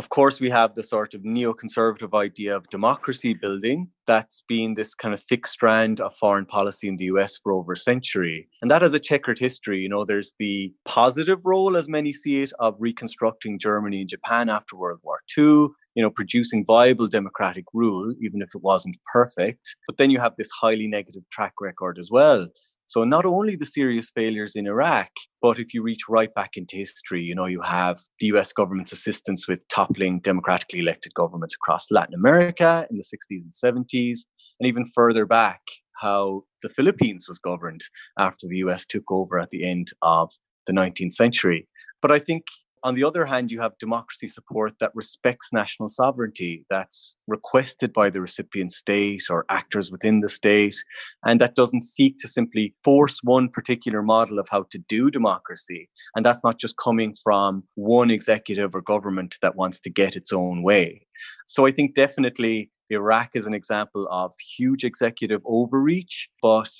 of 0.00 0.08
course, 0.08 0.40
we 0.40 0.48
have 0.48 0.74
the 0.74 0.82
sort 0.82 1.12
of 1.12 1.20
neoconservative 1.20 2.18
idea 2.18 2.56
of 2.56 2.66
democracy 2.70 3.34
building 3.34 3.86
that's 4.06 4.42
been 4.48 4.72
this 4.72 4.94
kind 4.94 5.12
of 5.12 5.22
thick 5.22 5.46
strand 5.46 6.00
of 6.00 6.16
foreign 6.16 6.46
policy 6.46 6.88
in 6.88 6.96
the 6.96 7.04
US 7.12 7.36
for 7.36 7.52
over 7.52 7.74
a 7.74 7.76
century. 7.76 8.48
And 8.62 8.70
that 8.70 8.80
has 8.80 8.94
a 8.94 8.98
checkered 8.98 9.38
history. 9.38 9.80
You 9.80 9.90
know, 9.90 10.06
there's 10.06 10.32
the 10.38 10.72
positive 10.86 11.40
role, 11.44 11.76
as 11.76 11.86
many 11.86 12.14
see 12.14 12.40
it, 12.40 12.50
of 12.60 12.76
reconstructing 12.78 13.58
Germany 13.58 14.00
and 14.00 14.08
Japan 14.08 14.48
after 14.48 14.74
World 14.74 15.00
War 15.02 15.20
II 15.36 15.68
you 15.96 16.02
know, 16.04 16.10
producing 16.10 16.64
viable 16.64 17.08
democratic 17.08 17.64
rule, 17.74 18.14
even 18.22 18.40
if 18.42 18.54
it 18.54 18.62
wasn't 18.62 18.96
perfect. 19.12 19.74
But 19.88 19.98
then 19.98 20.10
you 20.10 20.20
have 20.20 20.34
this 20.38 20.48
highly 20.50 20.86
negative 20.86 21.24
track 21.32 21.54
record 21.60 21.98
as 21.98 22.10
well. 22.12 22.46
So 22.90 23.04
not 23.04 23.24
only 23.24 23.54
the 23.54 23.66
serious 23.66 24.10
failures 24.10 24.56
in 24.56 24.66
Iraq, 24.66 25.10
but 25.40 25.60
if 25.60 25.72
you 25.72 25.80
reach 25.80 26.08
right 26.08 26.34
back 26.34 26.56
into 26.56 26.74
history, 26.74 27.22
you 27.22 27.36
know, 27.36 27.46
you 27.46 27.60
have 27.60 27.98
the 28.18 28.26
US 28.34 28.52
government's 28.52 28.90
assistance 28.90 29.46
with 29.46 29.62
toppling 29.68 30.18
democratically 30.18 30.80
elected 30.80 31.14
governments 31.14 31.54
across 31.54 31.92
Latin 31.92 32.14
America 32.14 32.88
in 32.90 32.96
the 32.96 33.04
60s 33.04 33.44
and 33.44 33.52
70s, 33.52 34.22
and 34.58 34.66
even 34.66 34.90
further 34.92 35.24
back, 35.24 35.60
how 36.00 36.42
the 36.64 36.68
Philippines 36.68 37.26
was 37.28 37.38
governed 37.38 37.82
after 38.18 38.48
the 38.48 38.56
US 38.64 38.86
took 38.86 39.04
over 39.08 39.38
at 39.38 39.50
the 39.50 39.64
end 39.64 39.92
of 40.02 40.32
the 40.66 40.72
19th 40.72 41.12
century. 41.12 41.68
But 42.02 42.10
I 42.10 42.18
think 42.18 42.42
on 42.82 42.94
the 42.94 43.04
other 43.04 43.24
hand, 43.24 43.50
you 43.50 43.60
have 43.60 43.78
democracy 43.78 44.28
support 44.28 44.78
that 44.80 44.92
respects 44.94 45.52
national 45.52 45.88
sovereignty, 45.88 46.64
that's 46.70 47.14
requested 47.26 47.92
by 47.92 48.10
the 48.10 48.20
recipient 48.20 48.72
state 48.72 49.24
or 49.30 49.44
actors 49.48 49.90
within 49.90 50.20
the 50.20 50.28
state, 50.28 50.76
and 51.24 51.40
that 51.40 51.54
doesn't 51.54 51.82
seek 51.82 52.16
to 52.18 52.28
simply 52.28 52.74
force 52.82 53.20
one 53.22 53.48
particular 53.48 54.02
model 54.02 54.38
of 54.38 54.48
how 54.48 54.64
to 54.70 54.78
do 54.88 55.10
democracy. 55.10 55.88
And 56.14 56.24
that's 56.24 56.42
not 56.44 56.58
just 56.58 56.76
coming 56.76 57.14
from 57.22 57.64
one 57.74 58.10
executive 58.10 58.74
or 58.74 58.82
government 58.82 59.36
that 59.42 59.56
wants 59.56 59.80
to 59.82 59.90
get 59.90 60.16
its 60.16 60.32
own 60.32 60.62
way. 60.62 61.06
So 61.46 61.66
I 61.66 61.72
think 61.72 61.94
definitely 61.94 62.70
Iraq 62.90 63.30
is 63.34 63.46
an 63.46 63.54
example 63.54 64.08
of 64.10 64.32
huge 64.56 64.84
executive 64.84 65.42
overreach, 65.44 66.28
but 66.42 66.70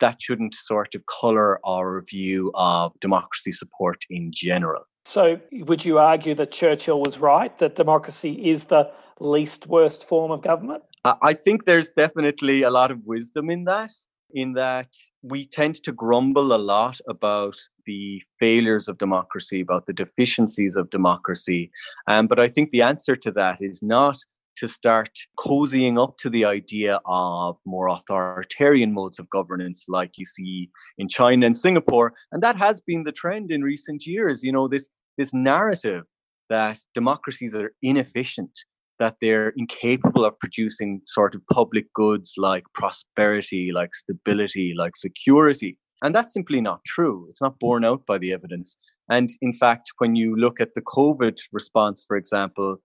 that 0.00 0.20
shouldn't 0.20 0.54
sort 0.54 0.94
of 0.94 1.04
color 1.06 1.58
our 1.66 2.02
view 2.02 2.50
of 2.54 2.92
democracy 3.00 3.52
support 3.52 4.04
in 4.10 4.30
general. 4.32 4.82
So, 5.04 5.40
would 5.52 5.84
you 5.84 5.98
argue 5.98 6.34
that 6.34 6.52
Churchill 6.52 7.00
was 7.00 7.18
right 7.18 7.56
that 7.58 7.76
democracy 7.76 8.50
is 8.50 8.64
the 8.64 8.90
least 9.20 9.66
worst 9.66 10.06
form 10.06 10.30
of 10.30 10.42
government? 10.42 10.82
I 11.04 11.32
think 11.32 11.64
there's 11.64 11.90
definitely 11.90 12.62
a 12.62 12.70
lot 12.70 12.90
of 12.90 13.04
wisdom 13.06 13.48
in 13.48 13.64
that, 13.64 13.92
in 14.32 14.52
that 14.54 14.88
we 15.22 15.46
tend 15.46 15.76
to 15.84 15.92
grumble 15.92 16.52
a 16.52 16.58
lot 16.58 17.00
about 17.08 17.56
the 17.86 18.22
failures 18.38 18.88
of 18.88 18.98
democracy, 18.98 19.60
about 19.60 19.86
the 19.86 19.92
deficiencies 19.92 20.76
of 20.76 20.90
democracy. 20.90 21.70
Um, 22.06 22.26
but 22.26 22.38
I 22.38 22.48
think 22.48 22.70
the 22.70 22.82
answer 22.82 23.16
to 23.16 23.30
that 23.32 23.58
is 23.60 23.82
not 23.82 24.18
to 24.60 24.68
start 24.68 25.10
cozying 25.38 26.02
up 26.02 26.16
to 26.18 26.30
the 26.30 26.44
idea 26.44 27.00
of 27.06 27.56
more 27.64 27.88
authoritarian 27.88 28.92
modes 28.92 29.18
of 29.18 29.28
governance 29.30 29.84
like 29.88 30.12
you 30.16 30.26
see 30.26 30.70
in 30.98 31.08
China 31.08 31.46
and 31.46 31.56
Singapore. 31.56 32.12
And 32.32 32.42
that 32.42 32.56
has 32.56 32.80
been 32.80 33.04
the 33.04 33.12
trend 33.12 33.50
in 33.50 33.62
recent 33.62 34.06
years. 34.06 34.42
You 34.42 34.52
know, 34.52 34.68
this 34.68 34.88
this 35.16 35.34
narrative 35.34 36.04
that 36.48 36.78
democracies 36.94 37.54
are 37.54 37.72
inefficient, 37.82 38.50
that 38.98 39.16
they're 39.20 39.52
incapable 39.56 40.24
of 40.24 40.38
producing 40.38 41.00
sort 41.06 41.34
of 41.34 41.46
public 41.52 41.92
goods 41.92 42.34
like 42.36 42.64
prosperity, 42.74 43.70
like 43.72 43.94
stability, 43.94 44.74
like 44.76 44.96
security. 44.96 45.78
And 46.02 46.14
that's 46.14 46.32
simply 46.32 46.60
not 46.60 46.84
true. 46.84 47.26
It's 47.28 47.42
not 47.42 47.58
borne 47.58 47.84
out 47.84 48.06
by 48.06 48.18
the 48.18 48.32
evidence. 48.32 48.78
And 49.10 49.28
in 49.40 49.52
fact, 49.52 49.90
when 49.98 50.14
you 50.16 50.36
look 50.36 50.60
at 50.60 50.74
the 50.74 50.82
COVID 50.82 51.38
response, 51.52 52.04
for 52.06 52.16
example, 52.16 52.76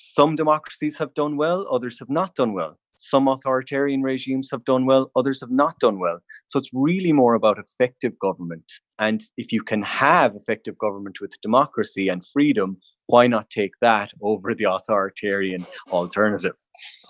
some 0.00 0.36
democracies 0.36 0.96
have 0.96 1.12
done 1.14 1.36
well, 1.36 1.66
others 1.72 1.98
have 1.98 2.08
not 2.08 2.36
done 2.36 2.52
well. 2.52 2.78
Some 2.98 3.26
authoritarian 3.26 4.00
regimes 4.02 4.48
have 4.52 4.64
done 4.64 4.86
well, 4.86 5.10
others 5.16 5.40
have 5.40 5.50
not 5.50 5.76
done 5.80 5.98
well. 5.98 6.20
So 6.46 6.60
it's 6.60 6.70
really 6.72 7.12
more 7.12 7.34
about 7.34 7.58
effective 7.58 8.16
government. 8.20 8.72
And 9.00 9.20
if 9.36 9.52
you 9.52 9.60
can 9.60 9.82
have 9.82 10.36
effective 10.36 10.78
government 10.78 11.20
with 11.20 11.40
democracy 11.42 12.08
and 12.08 12.24
freedom, 12.24 12.76
why 13.06 13.26
not 13.26 13.50
take 13.50 13.72
that 13.80 14.12
over 14.22 14.54
the 14.54 14.72
authoritarian 14.72 15.66
alternative? 15.90 16.54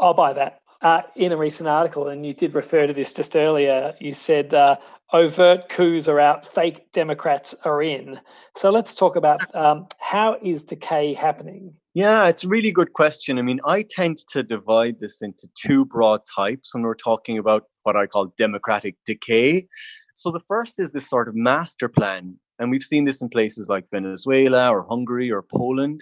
I'll 0.01 0.15
buy 0.15 0.33
that. 0.33 0.63
Uh, 0.81 1.03
in 1.15 1.33
a 1.33 1.37
recent 1.37 1.69
article, 1.69 2.09
and 2.09 2.25
you 2.25 2.33
did 2.33 2.55
refer 2.55 2.87
to 2.87 2.95
this 2.95 3.13
just 3.13 3.37
earlier, 3.37 3.95
you 4.01 4.15
said 4.15 4.55
uh, 4.55 4.77
overt 5.13 5.69
coups 5.69 6.09
are 6.09 6.21
out, 6.21 6.55
fake 6.55 6.91
Democrats 6.93 7.55
are 7.65 7.83
in. 7.83 8.19
So 8.57 8.71
let's 8.71 8.95
talk 8.95 9.17
about 9.17 9.55
um, 9.55 9.89
how 9.99 10.39
is 10.41 10.65
decay 10.65 11.13
happening? 11.13 11.75
Yeah, 11.99 12.29
it's 12.29 12.45
a 12.45 12.49
really 12.49 12.71
good 12.71 12.93
question. 12.93 13.41
I 13.41 13.43
mean, 13.43 13.59
I 13.65 13.83
tend 13.83 14.19
to 14.29 14.45
divide 14.45 15.01
this 15.01 15.21
into 15.21 15.49
two 15.61 15.85
broad 15.85 16.21
types 16.33 16.73
when 16.73 16.85
we're 16.85 16.95
talking 16.95 17.39
about 17.39 17.65
what 17.83 17.97
I 17.97 18.07
call 18.07 18.33
democratic 18.39 18.95
decay. 19.05 19.67
So 20.15 20.31
the 20.31 20.39
first 20.47 20.79
is 20.79 20.93
this 20.93 21.11
sort 21.11 21.27
of 21.27 21.35
master 21.35 21.89
plan. 21.89 22.37
And 22.61 22.71
we've 22.71 22.85
seen 22.85 23.05
this 23.05 23.21
in 23.21 23.29
places 23.29 23.69
like 23.69 23.91
Venezuela 23.93 24.71
or 24.71 24.87
Hungary 24.89 25.29
or 25.29 25.43
Poland. 25.43 25.99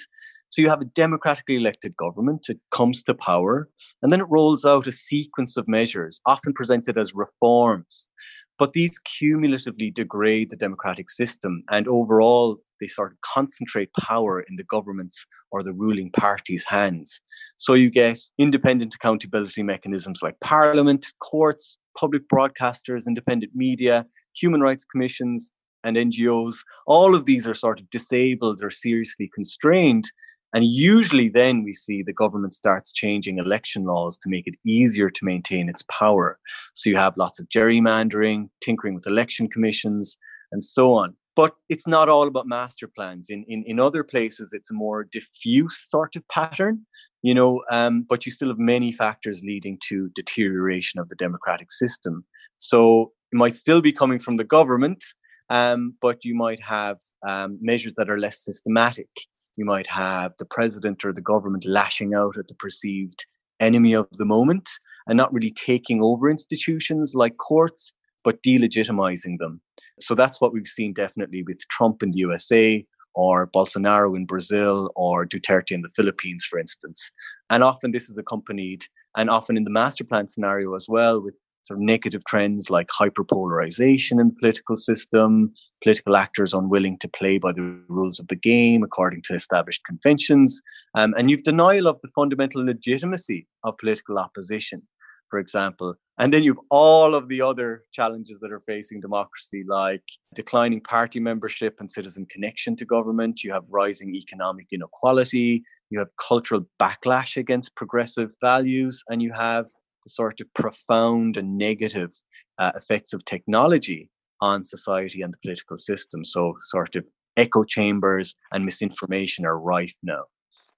So 0.51 0.61
you 0.61 0.69
have 0.69 0.83
a 0.83 0.85
democratically 0.85 1.57
elected 1.57 1.97
government, 1.97 2.51
it 2.51 2.61
comes 2.73 3.03
to 3.05 3.15
power, 3.15 3.71
and 4.03 4.13
then 4.13 4.21
it 4.21 4.29
rolls 4.29 4.67
out 4.67 4.87
a 4.87 4.93
sequence 4.93 5.57
of 5.57 5.67
measures, 5.67 6.21
often 6.27 6.53
presented 6.53 6.99
as 6.99 7.15
reforms. 7.15 8.11
But 8.59 8.73
these 8.73 8.99
cumulatively 8.99 9.91
degrade 9.91 10.51
the 10.51 10.57
democratic 10.57 11.11
system, 11.11 11.63
and 11.71 11.87
overall, 11.89 12.59
they 12.81 12.87
sort 12.87 13.13
of 13.13 13.21
concentrate 13.21 13.91
power 13.99 14.41
in 14.41 14.57
the 14.57 14.65
government's 14.65 15.27
or 15.51 15.63
the 15.63 15.73
ruling 15.73 16.11
party's 16.11 16.65
hands. 16.65 17.21
So 17.57 17.75
you 17.75 17.91
get 17.91 18.19
independent 18.39 18.95
accountability 18.95 19.63
mechanisms 19.63 20.21
like 20.23 20.39
parliament, 20.41 21.13
courts, 21.21 21.79
public 21.97 22.29
broadcasters, 22.29 23.07
independent 23.07 23.53
media, 23.55 24.07
human 24.35 24.61
rights 24.61 24.85
commissions, 24.85 25.53
and 25.85 25.97
NGOs. 25.97 26.57
All 26.87 27.15
of 27.15 27.27
these 27.27 27.47
are 27.47 27.55
sort 27.55 27.81
of 27.81 27.89
disabled 27.91 28.63
or 28.63 28.71
seriously 28.71 29.31
constrained. 29.35 30.11
And 30.57 30.65
usually, 30.65 31.29
then 31.29 31.65
we 31.65 31.75
see 31.75 32.03
the 32.03 32.15
government 32.15 32.55
starts 32.55 32.91
changing 32.91 33.37
election 33.37 33.85
laws 33.85 34.17
to 34.17 34.31
make 34.31 34.47
it 34.47 34.55
easier 34.65 35.11
to 35.11 35.25
maintain 35.27 35.69
its 35.69 35.83
power. 35.83 36.39
So 36.73 36.89
you 36.89 36.97
have 36.97 37.15
lots 37.19 37.39
of 37.39 37.47
gerrymandering, 37.51 38.49
tinkering 38.63 38.95
with 38.95 39.07
election 39.07 39.49
commissions, 39.49 40.17
and 40.51 40.65
so 40.65 40.95
on. 40.95 41.15
But 41.35 41.55
it's 41.69 41.87
not 41.87 42.09
all 42.09 42.27
about 42.27 42.47
master 42.47 42.89
plans. 42.89 43.29
In, 43.29 43.45
in 43.47 43.65
in 43.65 43.79
other 43.79 44.03
places 44.03 44.55
it's 44.55 44.71
a 44.71 44.81
more 44.87 45.05
diffuse 45.05 45.77
sort 45.77 46.17
of 46.17 46.27
pattern 46.29 46.87
you 47.23 47.35
know 47.35 47.63
um, 47.71 48.07
but 48.09 48.25
you 48.25 48.33
still 48.33 48.49
have 48.49 48.59
many 48.75 48.91
factors 48.93 49.43
leading 49.45 49.79
to 49.89 50.09
deterioration 50.15 50.99
of 50.99 51.11
the 51.11 51.17
democratic 51.17 51.71
system. 51.71 52.25
So 52.57 53.13
it 53.31 53.37
might 53.37 53.57
still 53.57 53.83
be 53.83 53.93
coming 53.93 54.21
from 54.21 54.39
the 54.39 54.51
government 54.59 55.05
um, 55.51 55.95
but 56.01 56.25
you 56.25 56.35
might 56.35 56.61
have 56.61 56.99
um, 57.27 57.59
measures 57.61 57.95
that 57.99 58.09
are 58.09 58.19
less 58.19 58.43
systematic 58.43 59.11
you 59.57 59.65
might 59.65 59.87
have 59.87 60.33
the 60.39 60.45
president 60.45 61.05
or 61.05 61.13
the 61.13 61.21
government 61.21 61.65
lashing 61.67 62.15
out 62.15 62.37
at 62.37 62.49
the 62.49 62.55
perceived 62.55 63.27
enemy 63.61 63.95
of 63.95 64.07
the 64.13 64.25
moment 64.25 64.69
and 65.07 65.17
not 65.17 65.33
really 65.33 65.51
taking 65.51 66.03
over 66.03 66.31
institutions 66.31 67.15
like 67.15 67.37
courts 67.39 67.95
but 68.27 68.43
delegitimizing 68.43 69.39
them. 69.39 69.61
So 70.01 70.17
that's 70.17 70.41
what 70.41 70.53
we've 70.53 70.67
seen 70.67 70.93
definitely 70.93 71.45
with 71.45 71.61
Trump 71.69 72.03
in 72.03 72.11
the 72.11 72.19
USA 72.19 72.85
or 73.15 73.47
Bolsonaro 73.47 74.17
in 74.17 74.27
Brazil 74.27 74.91
or 74.97 75.25
Duterte 75.25 75.71
in 75.71 75.83
the 75.83 75.89
Philippines, 75.91 76.45
for 76.45 76.59
instance. 76.59 77.13
And 77.51 77.63
often 77.63 77.93
this 77.93 78.11
is 78.11 78.19
accompanied, 78.19 78.85
and 79.17 79.31
often 79.31 79.57
in 79.57 79.63
the 79.63 79.71
master 79.71 80.03
plan 80.03 80.29
scenario 80.29 80.75
as 80.75 80.89
well, 80.89 81.23
with 81.23 81.37
sort 81.67 81.79
of 81.79 81.83
negative 81.83 82.25
trends 82.25 82.71
like 82.71 82.89
hyperpolarization 82.89 84.21
in 84.21 84.29
the 84.29 84.35
political 84.39 84.77
system, 84.77 85.53
political 85.83 86.17
actors 86.17 86.55
unwilling 86.55 86.99
to 86.99 87.09
play 87.09 87.39
by 87.39 87.53
the 87.53 87.79
rules 87.89 88.21
of 88.21 88.29
the 88.29 88.37
game 88.37 88.83
according 88.83 89.23
to 89.23 89.35
established 89.35 89.83
conventions, 89.85 90.63
um, 90.95 91.15
and 91.17 91.31
you've 91.31 91.43
denial 91.43 91.87
of 91.87 92.01
the 92.03 92.09
fundamental 92.15 92.65
legitimacy 92.65 93.47
of 93.65 93.77
political 93.79 94.19
opposition 94.19 94.83
for 95.29 95.39
example. 95.39 95.95
And 96.19 96.33
then 96.33 96.43
you've 96.43 96.61
all 96.71 97.15
of 97.15 97.29
the 97.29 97.43
other 97.43 97.83
challenges 97.93 98.41
that 98.41 98.53
are 98.53 98.63
facing 98.67 99.01
democracy, 99.01 99.65
like 99.69 100.03
declining 100.35 100.81
party 100.81 101.21
membership 101.21 101.77
and 101.79 101.91
citizen 101.91 102.27
connection 102.27 102.75
to 102.77 102.85
government. 102.85 103.45
You 103.45 103.53
have 103.53 103.65
rising 103.69 104.15
economic 104.15 104.67
inequality. 104.73 105.63
You 105.91 105.99
have 105.99 106.09
cultural 106.17 106.67
backlash 106.81 107.37
against 107.37 107.77
progressive 107.77 108.31
values. 108.41 109.03
And 109.09 109.21
you 109.21 109.33
have 109.35 109.67
the 110.07 110.11
sort 110.11 110.41
of 110.41 110.53
profound 110.55 111.37
and 111.37 111.59
negative 111.59 112.13
uh, 112.59 112.71
effects 112.77 113.13
of 113.13 113.25
technology 113.25 114.09
on 114.41 114.63
society 114.63 115.21
and 115.21 115.35
the 115.35 115.39
political 115.43 115.77
system. 115.77 116.25
So, 116.25 116.55
sort 116.59 116.95
of 116.95 117.05
echo 117.37 117.65
chambers 117.65 118.37
and 118.53 118.65
misinformation 118.65 119.45
are 119.45 119.59
rife 119.59 119.95
now. 120.03 120.25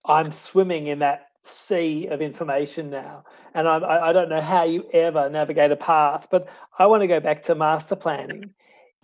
I'm 0.06 0.30
swimming 0.30 0.86
in 0.86 1.00
that 1.00 1.26
sea 1.42 2.06
of 2.10 2.22
information 2.22 2.88
now. 2.88 3.24
And 3.54 3.68
I, 3.68 4.08
I 4.08 4.12
don't 4.12 4.30
know 4.30 4.40
how 4.40 4.64
you 4.64 4.88
ever 4.92 5.28
navigate 5.28 5.72
a 5.72 5.76
path, 5.76 6.26
but 6.30 6.48
I 6.78 6.86
want 6.86 7.02
to 7.02 7.06
go 7.06 7.20
back 7.20 7.42
to 7.42 7.54
master 7.54 7.96
planning. 7.96 8.54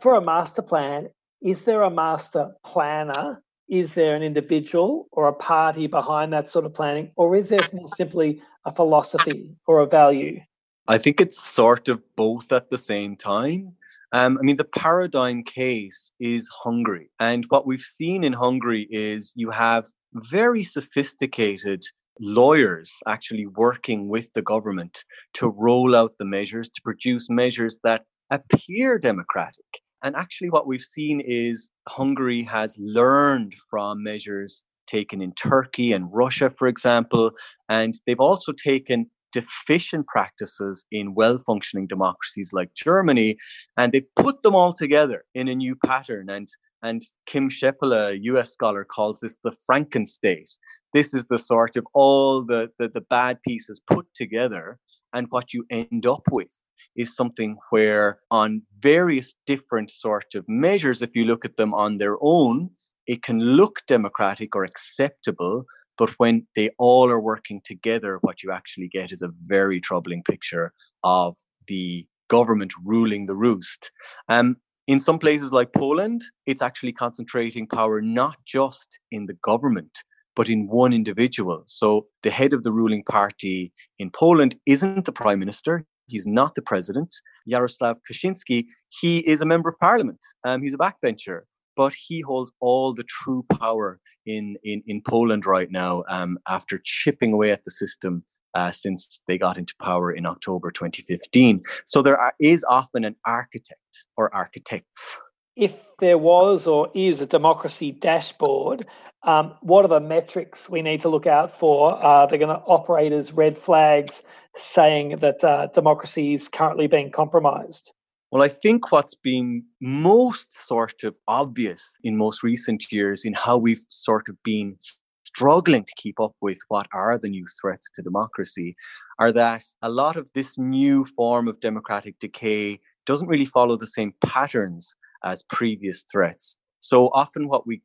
For 0.00 0.14
a 0.14 0.20
master 0.22 0.62
plan, 0.62 1.10
is 1.42 1.64
there 1.64 1.82
a 1.82 1.90
master 1.90 2.54
planner? 2.64 3.42
Is 3.68 3.92
there 3.92 4.14
an 4.14 4.22
individual 4.22 5.08
or 5.12 5.28
a 5.28 5.32
party 5.32 5.86
behind 5.86 6.32
that 6.32 6.48
sort 6.48 6.64
of 6.64 6.74
planning? 6.74 7.12
Or 7.16 7.36
is 7.36 7.50
there 7.50 7.62
more 7.74 7.88
simply 7.88 8.42
a 8.64 8.72
philosophy 8.72 9.56
or 9.66 9.80
a 9.80 9.86
value? 9.86 10.40
I 10.86 10.98
think 10.98 11.20
it's 11.20 11.42
sort 11.42 11.88
of 11.88 12.02
both 12.16 12.52
at 12.52 12.70
the 12.70 12.78
same 12.78 13.16
time. 13.16 13.74
Um, 14.12 14.38
I 14.38 14.42
mean, 14.42 14.58
the 14.58 14.64
paradigm 14.64 15.42
case 15.42 16.12
is 16.20 16.48
Hungary. 16.62 17.10
And 17.18 17.46
what 17.48 17.66
we've 17.66 17.80
seen 17.80 18.22
in 18.22 18.32
Hungary 18.32 18.86
is 18.90 19.32
you 19.34 19.50
have 19.50 19.86
very 20.12 20.62
sophisticated 20.62 21.82
lawyers 22.20 23.00
actually 23.08 23.46
working 23.46 24.08
with 24.08 24.32
the 24.34 24.42
government 24.42 25.04
to 25.34 25.48
roll 25.48 25.96
out 25.96 26.12
the 26.18 26.24
measures, 26.24 26.68
to 26.68 26.82
produce 26.82 27.28
measures 27.28 27.78
that 27.82 28.04
appear 28.30 28.98
democratic. 28.98 29.64
And 30.02 30.14
actually, 30.16 30.50
what 30.50 30.66
we've 30.66 30.80
seen 30.80 31.20
is 31.20 31.70
Hungary 31.88 32.42
has 32.42 32.76
learned 32.78 33.56
from 33.70 34.02
measures 34.02 34.62
taken 34.86 35.20
in 35.20 35.32
Turkey 35.32 35.92
and 35.92 36.12
Russia, 36.12 36.50
for 36.56 36.68
example, 36.68 37.32
and 37.68 37.94
they've 38.06 38.20
also 38.20 38.52
taken 38.52 39.10
deficient 39.32 40.06
practices 40.06 40.86
in 40.92 41.14
well 41.14 41.38
functioning 41.38 41.86
democracies 41.86 42.52
like 42.52 42.72
Germany, 42.74 43.36
and 43.76 43.92
they 43.92 44.02
put 44.16 44.42
them 44.42 44.54
all 44.54 44.72
together 44.72 45.24
in 45.34 45.48
a 45.48 45.54
new 45.54 45.74
pattern. 45.74 46.30
And 46.30 46.48
and 46.84 47.02
Kim 47.24 47.48
Scheppele, 47.48 48.10
a 48.10 48.18
US 48.32 48.52
scholar, 48.52 48.84
calls 48.84 49.20
this 49.20 49.38
the 49.42 49.56
Frankenstate. 49.68 50.50
This 50.92 51.14
is 51.14 51.24
the 51.26 51.38
sort 51.38 51.76
of 51.78 51.86
all 51.94 52.42
the, 52.42 52.70
the, 52.78 52.88
the 52.88 53.00
bad 53.00 53.42
pieces 53.42 53.80
put 53.80 54.06
together. 54.14 54.78
And 55.14 55.26
what 55.30 55.54
you 55.54 55.64
end 55.70 56.04
up 56.04 56.24
with 56.30 56.60
is 56.94 57.16
something 57.16 57.56
where, 57.70 58.20
on 58.30 58.62
various 58.80 59.34
different 59.46 59.90
sort 59.90 60.34
of 60.34 60.44
measures, 60.46 61.00
if 61.00 61.16
you 61.16 61.24
look 61.24 61.44
at 61.46 61.56
them 61.56 61.72
on 61.72 61.98
their 61.98 62.16
own, 62.20 62.70
it 63.06 63.22
can 63.22 63.38
look 63.38 63.80
democratic 63.86 64.54
or 64.54 64.64
acceptable. 64.64 65.64
But 65.96 66.10
when 66.18 66.46
they 66.56 66.70
all 66.78 67.08
are 67.10 67.20
working 67.20 67.60
together, 67.64 68.18
what 68.22 68.42
you 68.42 68.50
actually 68.50 68.88
get 68.88 69.12
is 69.12 69.22
a 69.22 69.30
very 69.42 69.80
troubling 69.80 70.22
picture 70.24 70.72
of 71.04 71.36
the 71.68 72.06
government 72.28 72.72
ruling 72.84 73.26
the 73.26 73.36
roost. 73.36 73.92
Um, 74.28 74.56
in 74.86 75.00
some 75.00 75.18
places 75.18 75.52
like 75.52 75.72
Poland, 75.72 76.22
it's 76.46 76.60
actually 76.60 76.92
concentrating 76.92 77.66
power 77.66 78.02
not 78.02 78.36
just 78.44 78.98
in 79.10 79.26
the 79.26 79.38
government, 79.42 79.98
but 80.36 80.48
in 80.48 80.66
one 80.68 80.92
individual. 80.92 81.62
So 81.66 82.06
the 82.22 82.30
head 82.30 82.52
of 82.52 82.64
the 82.64 82.72
ruling 82.72 83.04
party 83.04 83.72
in 83.98 84.10
Poland 84.10 84.56
isn't 84.66 85.04
the 85.04 85.12
prime 85.12 85.38
minister. 85.38 85.84
He's 86.06 86.26
not 86.26 86.54
the 86.54 86.62
president. 86.62 87.14
Jaroslaw 87.48 87.94
Kaczynski, 88.10 88.66
he 89.00 89.18
is 89.20 89.40
a 89.40 89.46
member 89.46 89.70
of 89.70 89.78
parliament. 89.78 90.20
Um, 90.44 90.60
he's 90.60 90.74
a 90.74 90.78
backbencher, 90.78 91.42
but 91.76 91.94
he 91.94 92.20
holds 92.20 92.52
all 92.60 92.92
the 92.92 93.04
true 93.04 93.44
power 93.58 94.00
in, 94.26 94.56
in, 94.64 94.82
in 94.86 95.02
Poland 95.02 95.46
right 95.46 95.70
now 95.70 96.04
um, 96.08 96.38
after 96.48 96.80
chipping 96.82 97.32
away 97.32 97.50
at 97.50 97.64
the 97.64 97.70
system 97.70 98.24
uh, 98.54 98.70
since 98.70 99.20
they 99.26 99.36
got 99.36 99.58
into 99.58 99.74
power 99.80 100.12
in 100.12 100.26
October 100.26 100.70
2015. 100.70 101.62
So 101.84 102.02
there 102.02 102.16
are, 102.16 102.34
is 102.40 102.64
often 102.68 103.04
an 103.04 103.16
architect 103.26 103.80
or 104.16 104.34
architects. 104.34 105.16
If 105.56 105.84
there 105.98 106.18
was 106.18 106.66
or 106.66 106.90
is 106.94 107.20
a 107.20 107.26
democracy 107.26 107.92
dashboard, 107.92 108.86
um, 109.22 109.54
what 109.62 109.84
are 109.84 109.88
the 109.88 110.00
metrics 110.00 110.68
we 110.68 110.82
need 110.82 111.00
to 111.02 111.08
look 111.08 111.26
out 111.26 111.56
for? 111.56 111.92
Are 111.92 112.26
they 112.26 112.38
going 112.38 112.54
to 112.54 112.62
operate 112.64 113.12
as 113.12 113.32
red 113.32 113.56
flags 113.56 114.22
saying 114.56 115.16
that 115.18 115.42
uh, 115.42 115.68
democracy 115.68 116.34
is 116.34 116.48
currently 116.48 116.86
being 116.86 117.10
compromised? 117.10 117.92
Well, 118.34 118.42
I 118.42 118.48
think 118.48 118.90
what's 118.90 119.14
been 119.14 119.62
most 119.80 120.52
sort 120.66 121.04
of 121.04 121.14
obvious 121.28 121.96
in 122.02 122.16
most 122.16 122.42
recent 122.42 122.90
years 122.90 123.24
in 123.24 123.32
how 123.32 123.56
we've 123.56 123.84
sort 123.90 124.28
of 124.28 124.34
been 124.42 124.76
struggling 125.24 125.84
to 125.84 125.92
keep 125.96 126.18
up 126.18 126.32
with 126.40 126.58
what 126.66 126.88
are 126.92 127.16
the 127.16 127.28
new 127.28 127.46
threats 127.60 127.88
to 127.94 128.02
democracy 128.02 128.74
are 129.20 129.30
that 129.30 129.62
a 129.82 129.88
lot 129.88 130.16
of 130.16 130.28
this 130.34 130.58
new 130.58 131.04
form 131.04 131.46
of 131.46 131.60
democratic 131.60 132.18
decay 132.18 132.80
doesn't 133.06 133.28
really 133.28 133.44
follow 133.44 133.76
the 133.76 133.86
same 133.86 134.12
patterns 134.20 134.96
as 135.22 135.44
previous 135.44 136.04
threats. 136.10 136.56
So 136.80 137.10
often, 137.14 137.46
what 137.46 137.68
we 137.68 137.82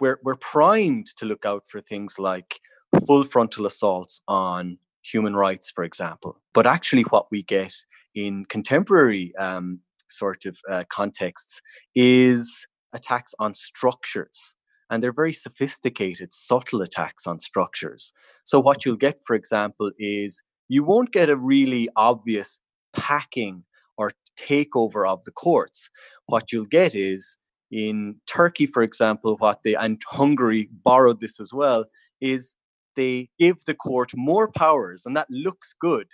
we're, 0.00 0.20
we're 0.24 0.36
primed 0.36 1.08
to 1.18 1.26
look 1.26 1.44
out 1.44 1.68
for 1.68 1.82
things 1.82 2.18
like 2.18 2.60
full 3.06 3.24
frontal 3.24 3.66
assaults 3.66 4.22
on 4.26 4.78
human 5.02 5.36
rights, 5.36 5.70
for 5.70 5.84
example. 5.84 6.40
But 6.54 6.66
actually, 6.66 7.02
what 7.02 7.30
we 7.30 7.42
get 7.42 7.74
in 8.14 8.44
contemporary 8.46 9.34
um, 9.36 9.80
sort 10.08 10.44
of 10.44 10.58
uh, 10.70 10.84
contexts 10.90 11.60
is 11.94 12.66
attacks 12.92 13.34
on 13.38 13.54
structures 13.54 14.54
and 14.92 15.02
they're 15.02 15.10
very 15.10 15.32
sophisticated, 15.32 16.34
subtle 16.34 16.82
attacks 16.82 17.26
on 17.26 17.40
structures. 17.40 18.12
So, 18.44 18.60
what 18.60 18.84
you'll 18.84 18.96
get, 18.96 19.20
for 19.26 19.34
example, 19.34 19.90
is 19.98 20.42
you 20.68 20.84
won't 20.84 21.12
get 21.12 21.30
a 21.30 21.36
really 21.36 21.88
obvious 21.96 22.58
packing 22.94 23.64
or 23.96 24.12
takeover 24.38 25.08
of 25.08 25.24
the 25.24 25.32
courts. 25.32 25.88
What 26.26 26.52
you'll 26.52 26.66
get 26.66 26.94
is 26.94 27.38
in 27.70 28.16
Turkey, 28.26 28.66
for 28.66 28.82
example, 28.82 29.36
what 29.38 29.62
they 29.62 29.74
and 29.74 30.00
Hungary 30.06 30.68
borrowed 30.84 31.20
this 31.20 31.40
as 31.40 31.54
well, 31.54 31.86
is 32.20 32.54
they 32.94 33.30
give 33.38 33.64
the 33.66 33.74
court 33.74 34.10
more 34.14 34.52
powers, 34.52 35.06
and 35.06 35.16
that 35.16 35.30
looks 35.30 35.74
good, 35.80 36.08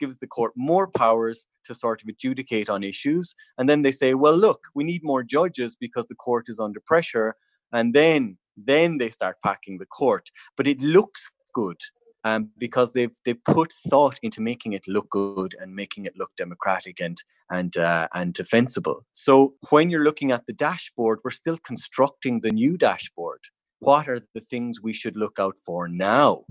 gives 0.00 0.18
the 0.18 0.26
court 0.26 0.52
more 0.56 0.88
powers 0.88 1.46
to 1.66 1.74
sort 1.74 2.02
of 2.02 2.08
adjudicate 2.08 2.68
on 2.68 2.82
issues. 2.82 3.34
And 3.58 3.68
then 3.68 3.82
they 3.82 3.92
say, 3.92 4.14
well, 4.14 4.36
look, 4.36 4.62
we 4.74 4.82
need 4.82 5.02
more 5.04 5.22
judges 5.22 5.76
because 5.76 6.06
the 6.06 6.14
court 6.16 6.46
is 6.48 6.58
under 6.58 6.80
pressure 6.80 7.36
and 7.72 7.94
then 7.94 8.38
then 8.56 8.98
they 8.98 9.10
start 9.10 9.36
packing 9.42 9.78
the 9.78 9.86
court. 9.86 10.30
But 10.56 10.66
it 10.66 10.82
looks 10.82 11.30
good 11.54 11.80
um, 12.24 12.50
because 12.58 12.92
they've 12.92 13.12
they've 13.24 13.44
put 13.44 13.72
thought 13.88 14.18
into 14.22 14.40
making 14.40 14.72
it 14.72 14.88
look 14.88 15.08
good 15.10 15.54
and 15.60 15.74
making 15.74 16.04
it 16.04 16.16
look 16.16 16.30
democratic 16.36 17.00
and 17.00 17.18
and 17.50 17.76
uh, 17.76 18.08
and 18.14 18.34
defensible. 18.34 19.06
So 19.12 19.54
when 19.70 19.90
you're 19.90 20.04
looking 20.04 20.32
at 20.32 20.46
the 20.46 20.52
dashboard, 20.52 21.20
we're 21.24 21.30
still 21.30 21.58
constructing 21.58 22.40
the 22.40 22.50
new 22.50 22.76
dashboard. 22.76 23.40
What 23.78 24.08
are 24.08 24.20
the 24.34 24.42
things 24.42 24.82
we 24.82 24.92
should 24.92 25.16
look 25.16 25.38
out 25.38 25.56
for 25.64 25.88
now? 25.88 26.44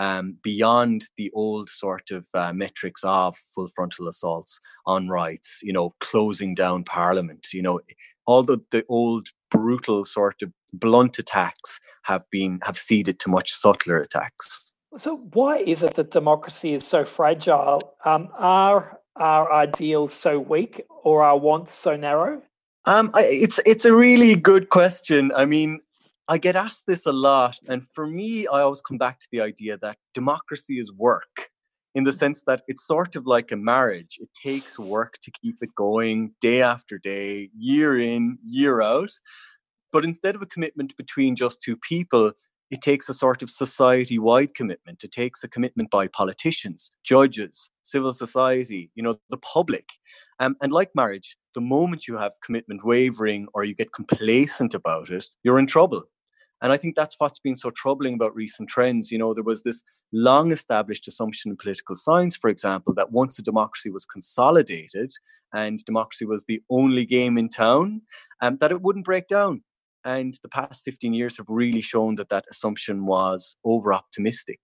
Um, 0.00 0.38
beyond 0.42 1.02
the 1.18 1.30
old 1.34 1.68
sort 1.68 2.10
of 2.10 2.26
uh, 2.32 2.54
metrics 2.54 3.02
of 3.04 3.36
full 3.54 3.68
frontal 3.68 4.08
assaults 4.08 4.58
on 4.86 5.08
rights, 5.08 5.60
you 5.62 5.74
know, 5.74 5.94
closing 6.00 6.54
down 6.54 6.84
parliament, 6.84 7.48
you 7.52 7.60
know, 7.60 7.80
all 8.26 8.42
the, 8.42 8.58
the 8.70 8.82
old 8.88 9.28
brutal 9.50 10.06
sort 10.06 10.40
of 10.40 10.52
blunt 10.72 11.18
attacks 11.18 11.80
have 12.04 12.24
been 12.30 12.60
have 12.62 12.78
ceded 12.78 13.18
to 13.18 13.28
much 13.28 13.52
subtler 13.52 13.98
attacks. 14.00 14.72
So 14.96 15.18
why 15.34 15.58
is 15.58 15.82
it 15.82 15.94
that 15.94 16.10
democracy 16.10 16.72
is 16.72 16.86
so 16.86 17.04
fragile? 17.04 17.94
Um, 18.04 18.28
are 18.38 18.98
our 19.16 19.52
ideals 19.52 20.14
so 20.14 20.38
weak 20.38 20.82
or 21.04 21.22
our 21.22 21.36
wants 21.36 21.74
so 21.74 21.96
narrow? 21.96 22.40
Um, 22.86 23.10
I, 23.12 23.24
it's 23.24 23.60
it's 23.66 23.84
a 23.84 23.94
really 23.94 24.34
good 24.34 24.70
question. 24.70 25.30
I 25.36 25.44
mean, 25.44 25.80
I 26.30 26.38
get 26.38 26.54
asked 26.54 26.84
this 26.86 27.06
a 27.06 27.12
lot, 27.12 27.56
and 27.66 27.84
for 27.92 28.06
me, 28.06 28.46
I 28.46 28.60
always 28.60 28.80
come 28.80 28.98
back 28.98 29.18
to 29.18 29.26
the 29.32 29.40
idea 29.40 29.76
that 29.78 29.98
democracy 30.14 30.78
is 30.78 30.92
work 30.92 31.50
in 31.96 32.04
the 32.04 32.12
sense 32.12 32.44
that 32.46 32.62
it's 32.68 32.86
sort 32.86 33.16
of 33.16 33.26
like 33.26 33.50
a 33.50 33.56
marriage. 33.56 34.16
It 34.20 34.28
takes 34.32 34.78
work 34.78 35.18
to 35.22 35.32
keep 35.32 35.56
it 35.60 35.74
going 35.74 36.30
day 36.40 36.62
after 36.62 36.98
day, 36.98 37.50
year 37.58 37.98
in, 37.98 38.38
year 38.44 38.80
out. 38.80 39.10
But 39.92 40.04
instead 40.04 40.36
of 40.36 40.42
a 40.42 40.46
commitment 40.46 40.96
between 40.96 41.34
just 41.34 41.62
two 41.62 41.76
people, 41.76 42.30
it 42.70 42.80
takes 42.80 43.08
a 43.08 43.14
sort 43.14 43.42
of 43.42 43.50
society 43.50 44.20
wide 44.20 44.54
commitment. 44.54 45.02
It 45.02 45.10
takes 45.10 45.42
a 45.42 45.48
commitment 45.48 45.90
by 45.90 46.06
politicians, 46.06 46.92
judges, 47.02 47.70
civil 47.82 48.14
society, 48.14 48.92
you 48.94 49.02
know, 49.02 49.18
the 49.30 49.38
public. 49.38 49.88
Um, 50.38 50.54
and 50.62 50.70
like 50.70 50.90
marriage, 50.94 51.36
the 51.56 51.60
moment 51.60 52.06
you 52.06 52.18
have 52.18 52.40
commitment 52.40 52.84
wavering 52.84 53.48
or 53.52 53.64
you 53.64 53.74
get 53.74 53.92
complacent 53.92 54.74
about 54.74 55.10
it, 55.10 55.26
you're 55.42 55.58
in 55.58 55.66
trouble. 55.66 56.04
And 56.62 56.72
I 56.72 56.76
think 56.76 56.94
that's 56.94 57.16
what's 57.18 57.38
been 57.38 57.56
so 57.56 57.70
troubling 57.70 58.14
about 58.14 58.34
recent 58.34 58.68
trends. 58.68 59.10
You 59.10 59.18
know, 59.18 59.32
there 59.32 59.44
was 59.44 59.62
this 59.62 59.82
long 60.12 60.52
established 60.52 61.08
assumption 61.08 61.50
in 61.50 61.56
political 61.56 61.94
science, 61.94 62.36
for 62.36 62.50
example, 62.50 62.94
that 62.94 63.12
once 63.12 63.38
a 63.38 63.42
democracy 63.42 63.90
was 63.90 64.04
consolidated 64.04 65.10
and 65.54 65.84
democracy 65.84 66.24
was 66.24 66.44
the 66.44 66.62
only 66.70 67.04
game 67.04 67.38
in 67.38 67.48
town, 67.48 68.02
um, 68.40 68.58
that 68.60 68.72
it 68.72 68.82
wouldn't 68.82 69.04
break 69.04 69.26
down. 69.26 69.62
And 70.04 70.34
the 70.42 70.48
past 70.48 70.84
15 70.84 71.12
years 71.12 71.36
have 71.36 71.46
really 71.48 71.80
shown 71.80 72.14
that 72.16 72.30
that 72.30 72.46
assumption 72.50 73.06
was 73.06 73.56
over 73.64 73.92
optimistic. 73.92 74.60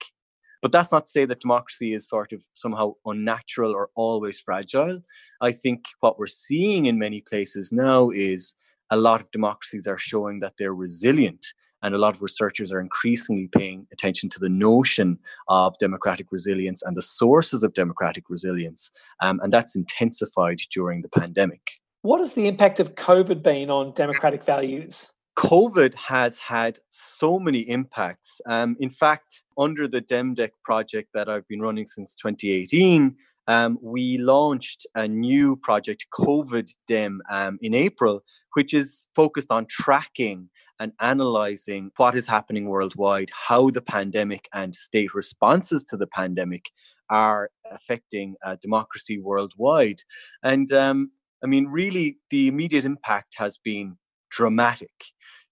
But 0.63 0.73
that's 0.73 0.93
not 0.93 1.05
to 1.05 1.11
say 1.11 1.27
that 1.27 1.41
democracy 1.41 1.93
is 1.93 2.09
sort 2.09 2.33
of 2.33 2.45
somehow 2.55 2.95
unnatural 3.05 3.73
or 3.73 3.91
always 3.95 4.41
fragile. 4.41 5.01
I 5.41 5.53
think 5.53 5.85
what 6.01 6.19
we're 6.19 6.27
seeing 6.27 6.87
in 6.87 6.99
many 6.99 7.21
places 7.21 7.73
now 7.73 8.11
is 8.11 8.55
a 8.91 8.97
lot 8.97 9.21
of 9.21 9.31
democracies 9.31 9.87
are 9.87 9.99
showing 9.99 10.41
that 10.41 10.55
they're 10.59 10.75
resilient 10.75 11.47
and 11.83 11.95
a 11.95 11.99
lot 11.99 12.15
of 12.15 12.23
researchers 12.23 12.73
are 12.73 12.81
increasingly 12.81 13.49
paying 13.57 13.87
attention 13.93 14.29
to 14.31 14.39
the 14.39 14.49
notion 14.49 15.19
of 15.49 15.77
democratic 15.79 16.27
resilience 16.31 16.83
and 16.83 16.97
the 16.97 17.03
sources 17.03 17.63
of 17.63 17.75
democratic 17.75 18.25
resilience. 18.29 18.91
Um, 19.21 19.41
and 19.43 19.53
that's 19.53 19.77
intensified 19.77 20.59
during 20.73 21.03
the 21.03 21.09
pandemic. 21.09 21.73
What 22.03 22.19
has 22.19 22.35
the 22.35 22.47
impact 22.47 22.81
of 22.81 22.95
COVID 22.95 23.43
been 23.43 23.71
on 23.71 23.93
democratic 23.93 24.45
values? 24.45 25.11
COVID 25.37 25.95
has 25.95 26.39
had 26.39 26.79
so 26.89 27.39
many 27.39 27.61
impacts. 27.61 28.41
Um, 28.49 28.77
in 28.81 28.91
fact, 28.91 29.43
under 29.59 29.87
the 29.87 30.01
DemDec 30.01 30.51
project 30.65 31.11
that 31.13 31.29
I've 31.29 31.47
been 31.47 31.61
running 31.61 31.87
since 31.87 32.15
2018, 32.15 33.15
um, 33.49 33.79
we 33.83 34.19
launched 34.19 34.87
a 34.95 35.07
new 35.07 35.57
project, 35.57 36.07
COVID 36.13 36.75
Dem, 36.89 37.21
um, 37.31 37.59
in 37.61 37.75
April, 37.75 38.25
which 38.55 38.73
is 38.73 39.07
focused 39.15 39.51
on 39.51 39.67
tracking 39.67 40.49
and 40.79 40.93
analyzing 41.01 41.91
what 41.97 42.15
is 42.15 42.27
happening 42.27 42.69
worldwide, 42.69 43.31
how 43.49 43.71
the 43.71 43.81
pandemic 43.81 44.49
and 44.53 44.75
state 44.75 45.15
responses 45.15 45.85
to 45.85 45.97
the 45.97 46.07
pandemic 46.07 46.71
are 47.11 47.51
affecting 47.71 48.35
uh, 48.45 48.57
democracy 48.61 49.19
worldwide. 49.19 50.01
And 50.43 50.73
um, 50.73 51.11
I 51.43 51.47
mean, 51.47 51.67
really, 51.67 52.19
the 52.31 52.49
immediate 52.49 52.85
impact 52.85 53.35
has 53.39 53.59
been 53.59 53.97
dramatic. 54.31 54.91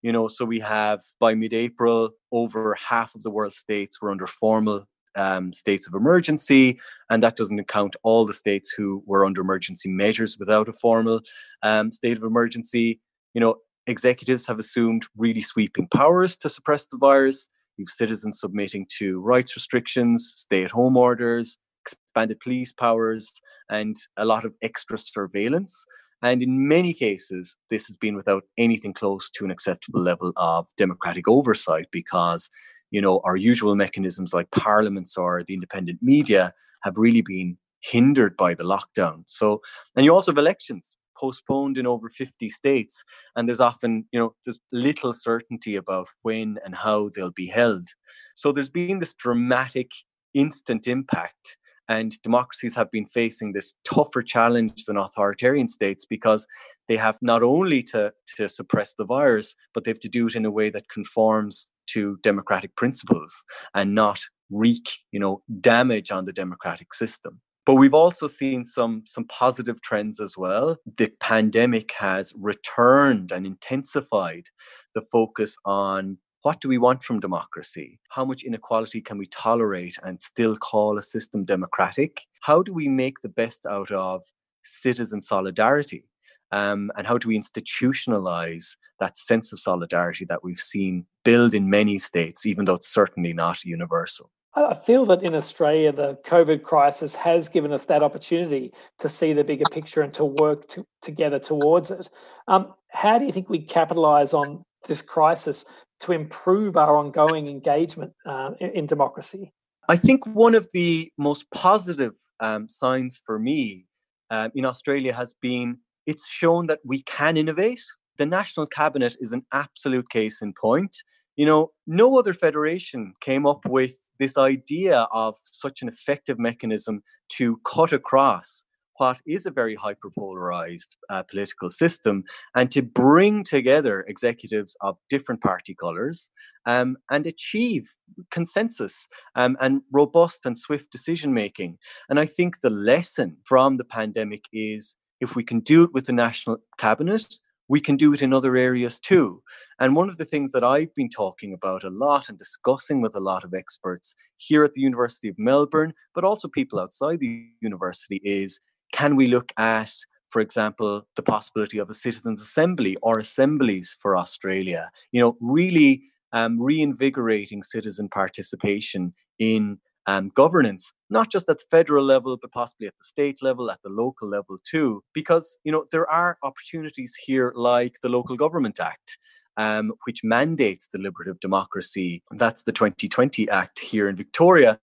You 0.02 0.12
know, 0.12 0.28
so 0.28 0.44
we 0.44 0.60
have 0.60 1.00
by 1.18 1.34
mid 1.34 1.54
April, 1.54 2.10
over 2.30 2.74
half 2.74 3.14
of 3.14 3.22
the 3.22 3.30
world 3.30 3.54
states 3.54 4.02
were 4.02 4.10
under 4.10 4.26
formal 4.26 4.86
um, 5.16 5.52
states 5.52 5.86
of 5.86 5.94
emergency, 5.94 6.78
and 7.08 7.22
that 7.22 7.36
doesn't 7.36 7.58
account 7.58 7.96
all 8.02 8.26
the 8.26 8.34
states 8.34 8.72
who 8.76 9.02
were 9.06 9.24
under 9.24 9.40
emergency 9.40 9.88
measures 9.88 10.36
without 10.38 10.68
a 10.68 10.72
formal 10.72 11.20
um, 11.62 11.90
state 11.90 12.16
of 12.16 12.24
emergency. 12.24 13.00
You 13.32 13.40
know, 13.40 13.56
executives 13.86 14.46
have 14.46 14.58
assumed 14.58 15.06
really 15.16 15.40
sweeping 15.40 15.88
powers 15.88 16.36
to 16.38 16.48
suppress 16.48 16.86
the 16.86 16.96
virus. 16.96 17.48
You've 17.76 17.88
citizens 17.88 18.40
submitting 18.40 18.86
to 18.98 19.20
rights 19.20 19.56
restrictions, 19.56 20.32
stay 20.36 20.64
at 20.64 20.70
home 20.70 20.96
orders, 20.96 21.58
expanded 21.84 22.40
police 22.40 22.72
powers, 22.72 23.32
and 23.68 23.96
a 24.16 24.24
lot 24.24 24.44
of 24.44 24.54
extra 24.62 24.96
surveillance. 24.98 25.84
And 26.22 26.42
in 26.42 26.68
many 26.68 26.94
cases, 26.94 27.56
this 27.70 27.86
has 27.86 27.96
been 27.96 28.14
without 28.14 28.44
anything 28.56 28.94
close 28.94 29.28
to 29.30 29.44
an 29.44 29.50
acceptable 29.50 30.00
level 30.00 30.32
of 30.36 30.66
democratic 30.76 31.28
oversight 31.28 31.86
because 31.90 32.48
you 32.94 33.00
know, 33.00 33.20
our 33.24 33.36
usual 33.36 33.74
mechanisms 33.74 34.32
like 34.32 34.52
parliaments 34.52 35.16
or 35.16 35.42
the 35.42 35.54
independent 35.54 35.98
media 36.00 36.54
have 36.84 36.96
really 36.96 37.22
been 37.22 37.58
hindered 37.80 38.36
by 38.36 38.54
the 38.54 38.62
lockdown. 38.62 39.24
So, 39.26 39.62
and 39.96 40.04
you 40.04 40.14
also 40.14 40.30
have 40.30 40.38
elections 40.38 40.96
postponed 41.18 41.78
in 41.78 41.86
over 41.86 42.08
50 42.08 42.50
states 42.50 43.04
and 43.36 43.48
there's 43.48 43.60
often 43.60 44.06
you 44.12 44.18
know 44.18 44.34
there's 44.44 44.60
little 44.72 45.12
certainty 45.12 45.76
about 45.76 46.08
when 46.22 46.58
and 46.64 46.74
how 46.74 47.08
they'll 47.14 47.30
be 47.30 47.46
held 47.46 47.86
so 48.34 48.52
there's 48.52 48.70
been 48.70 48.98
this 48.98 49.14
dramatic 49.14 49.90
instant 50.34 50.86
impact 50.86 51.56
and 51.88 52.20
democracies 52.22 52.74
have 52.74 52.90
been 52.90 53.06
facing 53.06 53.52
this 53.52 53.74
tougher 53.84 54.22
challenge 54.22 54.84
than 54.84 54.96
authoritarian 54.96 55.68
states 55.68 56.04
because 56.06 56.46
they 56.88 56.96
have 56.96 57.18
not 57.22 57.42
only 57.42 57.82
to, 57.82 58.12
to 58.36 58.48
suppress 58.48 58.94
the 58.94 59.04
virus, 59.04 59.54
but 59.72 59.84
they 59.84 59.90
have 59.90 60.00
to 60.00 60.08
do 60.08 60.26
it 60.26 60.34
in 60.34 60.44
a 60.44 60.50
way 60.50 60.70
that 60.70 60.88
conforms 60.88 61.68
to 61.86 62.18
democratic 62.22 62.76
principles 62.76 63.44
and 63.74 63.94
not 63.94 64.20
wreak, 64.50 64.88
you 65.12 65.20
know, 65.20 65.42
damage 65.60 66.10
on 66.10 66.24
the 66.24 66.32
democratic 66.32 66.92
system. 66.94 67.40
But 67.66 67.74
we've 67.76 67.94
also 67.94 68.26
seen 68.26 68.64
some 68.64 69.04
some 69.06 69.24
positive 69.24 69.80
trends 69.80 70.20
as 70.20 70.36
well. 70.36 70.76
The 70.96 71.12
pandemic 71.20 71.92
has 71.92 72.32
returned 72.36 73.32
and 73.32 73.46
intensified 73.46 74.48
the 74.94 75.02
focus 75.02 75.56
on 75.64 76.18
what 76.42 76.60
do 76.60 76.68
we 76.68 76.76
want 76.76 77.02
from 77.02 77.20
democracy? 77.20 77.98
How 78.10 78.26
much 78.26 78.42
inequality 78.42 79.00
can 79.00 79.16
we 79.16 79.26
tolerate 79.28 79.96
and 80.02 80.22
still 80.22 80.56
call 80.56 80.98
a 80.98 81.02
system 81.02 81.46
democratic? 81.46 82.20
How 82.42 82.62
do 82.62 82.74
we 82.74 82.86
make 82.86 83.20
the 83.22 83.30
best 83.30 83.64
out 83.64 83.90
of 83.90 84.24
citizen 84.62 85.22
solidarity? 85.22 86.04
Um, 86.52 86.90
and 86.96 87.06
how 87.06 87.16
do 87.16 87.28
we 87.28 87.38
institutionalize 87.38 88.76
that 89.00 89.16
sense 89.16 89.54
of 89.54 89.58
solidarity 89.58 90.26
that 90.26 90.44
we've 90.44 90.58
seen 90.58 91.06
build 91.24 91.54
in 91.54 91.70
many 91.70 91.98
states, 91.98 92.44
even 92.44 92.66
though 92.66 92.74
it's 92.74 92.92
certainly 92.92 93.32
not 93.32 93.64
universal? 93.64 94.30
I 94.56 94.74
feel 94.74 95.04
that 95.06 95.22
in 95.22 95.34
Australia, 95.34 95.90
the 95.90 96.16
COVID 96.24 96.62
crisis 96.62 97.14
has 97.16 97.48
given 97.48 97.72
us 97.72 97.86
that 97.86 98.02
opportunity 98.04 98.72
to 99.00 99.08
see 99.08 99.32
the 99.32 99.42
bigger 99.42 99.64
picture 99.70 100.02
and 100.02 100.14
to 100.14 100.24
work 100.24 100.68
to, 100.68 100.86
together 101.02 101.40
towards 101.40 101.90
it. 101.90 102.08
Um, 102.46 102.72
how 102.90 103.18
do 103.18 103.24
you 103.24 103.32
think 103.32 103.50
we 103.50 103.60
capitalise 103.60 104.32
on 104.32 104.64
this 104.86 105.02
crisis 105.02 105.64
to 106.00 106.12
improve 106.12 106.76
our 106.76 106.96
ongoing 106.96 107.48
engagement 107.48 108.12
uh, 108.26 108.52
in, 108.60 108.70
in, 108.70 108.86
democracy? 108.86 109.52
I 109.88 109.96
think 109.96 110.24
one 110.26 110.54
of 110.54 110.68
the 110.72 111.10
most 111.18 111.50
positive 111.50 112.14
um, 112.38 112.68
signs 112.68 113.20
for 113.26 113.38
me 113.38 113.86
um, 114.30 114.52
in 114.54 114.64
Australia 114.64 115.14
has 115.14 115.34
been 115.40 115.78
it's 116.06 116.28
shown 116.28 116.66
that 116.66 116.80
we 116.84 117.02
can 117.02 117.36
innovate. 117.36 117.82
The 118.18 118.26
National 118.26 118.66
Cabinet 118.66 119.16
is 119.20 119.32
an 119.32 119.44
absolute 119.52 120.08
case 120.10 120.42
in 120.42 120.52
point. 120.52 120.96
You 121.36 121.46
know, 121.46 121.72
no 121.86 122.16
other 122.18 122.32
federation 122.32 123.14
came 123.20 123.46
up 123.46 123.66
with 123.66 124.10
this 124.18 124.36
idea 124.36 125.08
of 125.12 125.36
such 125.50 125.82
an 125.82 125.88
effective 125.88 126.38
mechanism 126.38 127.02
to 127.30 127.60
cut 127.64 127.92
across 127.92 128.64
what 128.98 129.20
is 129.26 129.44
a 129.44 129.50
very 129.50 129.76
hyperpolarized 129.76 130.96
uh, 131.10 131.22
political 131.24 131.68
system 131.68 132.22
and 132.54 132.70
to 132.70 132.82
bring 132.82 133.42
together 133.42 134.04
executives 134.06 134.76
of 134.80 134.96
different 135.10 135.40
party 135.40 135.74
colors 135.74 136.30
um, 136.66 136.96
and 137.10 137.26
achieve 137.26 137.94
consensus 138.30 139.08
um, 139.34 139.56
and 139.60 139.82
robust 139.92 140.46
and 140.46 140.56
swift 140.56 140.90
decision 140.90 141.34
making. 141.34 141.78
And 142.08 142.20
I 142.20 142.26
think 142.26 142.60
the 142.60 142.70
lesson 142.70 143.38
from 143.44 143.76
the 143.76 143.84
pandemic 143.84 144.44
is 144.52 144.94
if 145.20 145.36
we 145.36 145.44
can 145.44 145.60
do 145.60 145.82
it 145.82 145.90
with 145.92 146.06
the 146.06 146.12
national 146.12 146.58
cabinet, 146.78 147.38
we 147.68 147.80
can 147.80 147.96
do 147.96 148.12
it 148.12 148.22
in 148.22 148.32
other 148.32 148.56
areas 148.56 149.00
too. 149.00 149.42
And 149.78 149.96
one 149.96 150.08
of 150.08 150.18
the 150.18 150.24
things 150.24 150.52
that 150.52 150.64
I've 150.64 150.94
been 150.94 151.08
talking 151.08 151.52
about 151.52 151.84
a 151.84 151.90
lot 151.90 152.28
and 152.28 152.38
discussing 152.38 153.00
with 153.00 153.14
a 153.14 153.20
lot 153.20 153.44
of 153.44 153.54
experts 153.54 154.14
here 154.36 154.64
at 154.64 154.74
the 154.74 154.80
University 154.80 155.28
of 155.28 155.38
Melbourne, 155.38 155.94
but 156.14 156.24
also 156.24 156.48
people 156.48 156.78
outside 156.78 157.20
the 157.20 157.46
university, 157.60 158.20
is 158.22 158.60
can 158.92 159.16
we 159.16 159.26
look 159.26 159.52
at, 159.56 159.92
for 160.30 160.40
example, 160.40 161.06
the 161.16 161.22
possibility 161.22 161.78
of 161.78 161.90
a 161.90 161.94
citizens' 161.94 162.42
assembly 162.42 162.96
or 163.02 163.18
assemblies 163.18 163.96
for 164.00 164.16
Australia? 164.16 164.90
You 165.12 165.20
know, 165.20 165.36
really 165.40 166.02
um, 166.32 166.60
reinvigorating 166.60 167.62
citizen 167.62 168.08
participation 168.08 169.14
in 169.38 169.78
um, 170.06 170.30
governance, 170.34 170.92
not 171.10 171.30
just 171.30 171.48
at 171.48 171.58
the 171.58 171.64
federal 171.70 172.04
level, 172.04 172.36
but 172.36 172.52
possibly 172.52 172.86
at 172.86 172.96
the 172.98 173.04
state 173.04 173.42
level, 173.42 173.70
at 173.70 173.82
the 173.82 173.88
local 173.88 174.28
level 174.28 174.58
too. 174.64 175.02
Because 175.12 175.58
you 175.64 175.72
know 175.72 175.86
there 175.90 176.08
are 176.10 176.38
opportunities 176.42 177.14
here, 177.24 177.52
like 177.54 177.96
the 178.02 178.08
Local 178.08 178.36
Government 178.36 178.80
Act, 178.80 179.18
um, 179.56 179.92
which 180.04 180.22
mandates 180.24 180.88
deliberative 180.88 181.40
democracy. 181.40 182.22
That's 182.30 182.62
the 182.64 182.72
2020 182.72 183.48
Act 183.48 183.78
here 183.80 184.08
in 184.08 184.16
Victoria, 184.16 184.78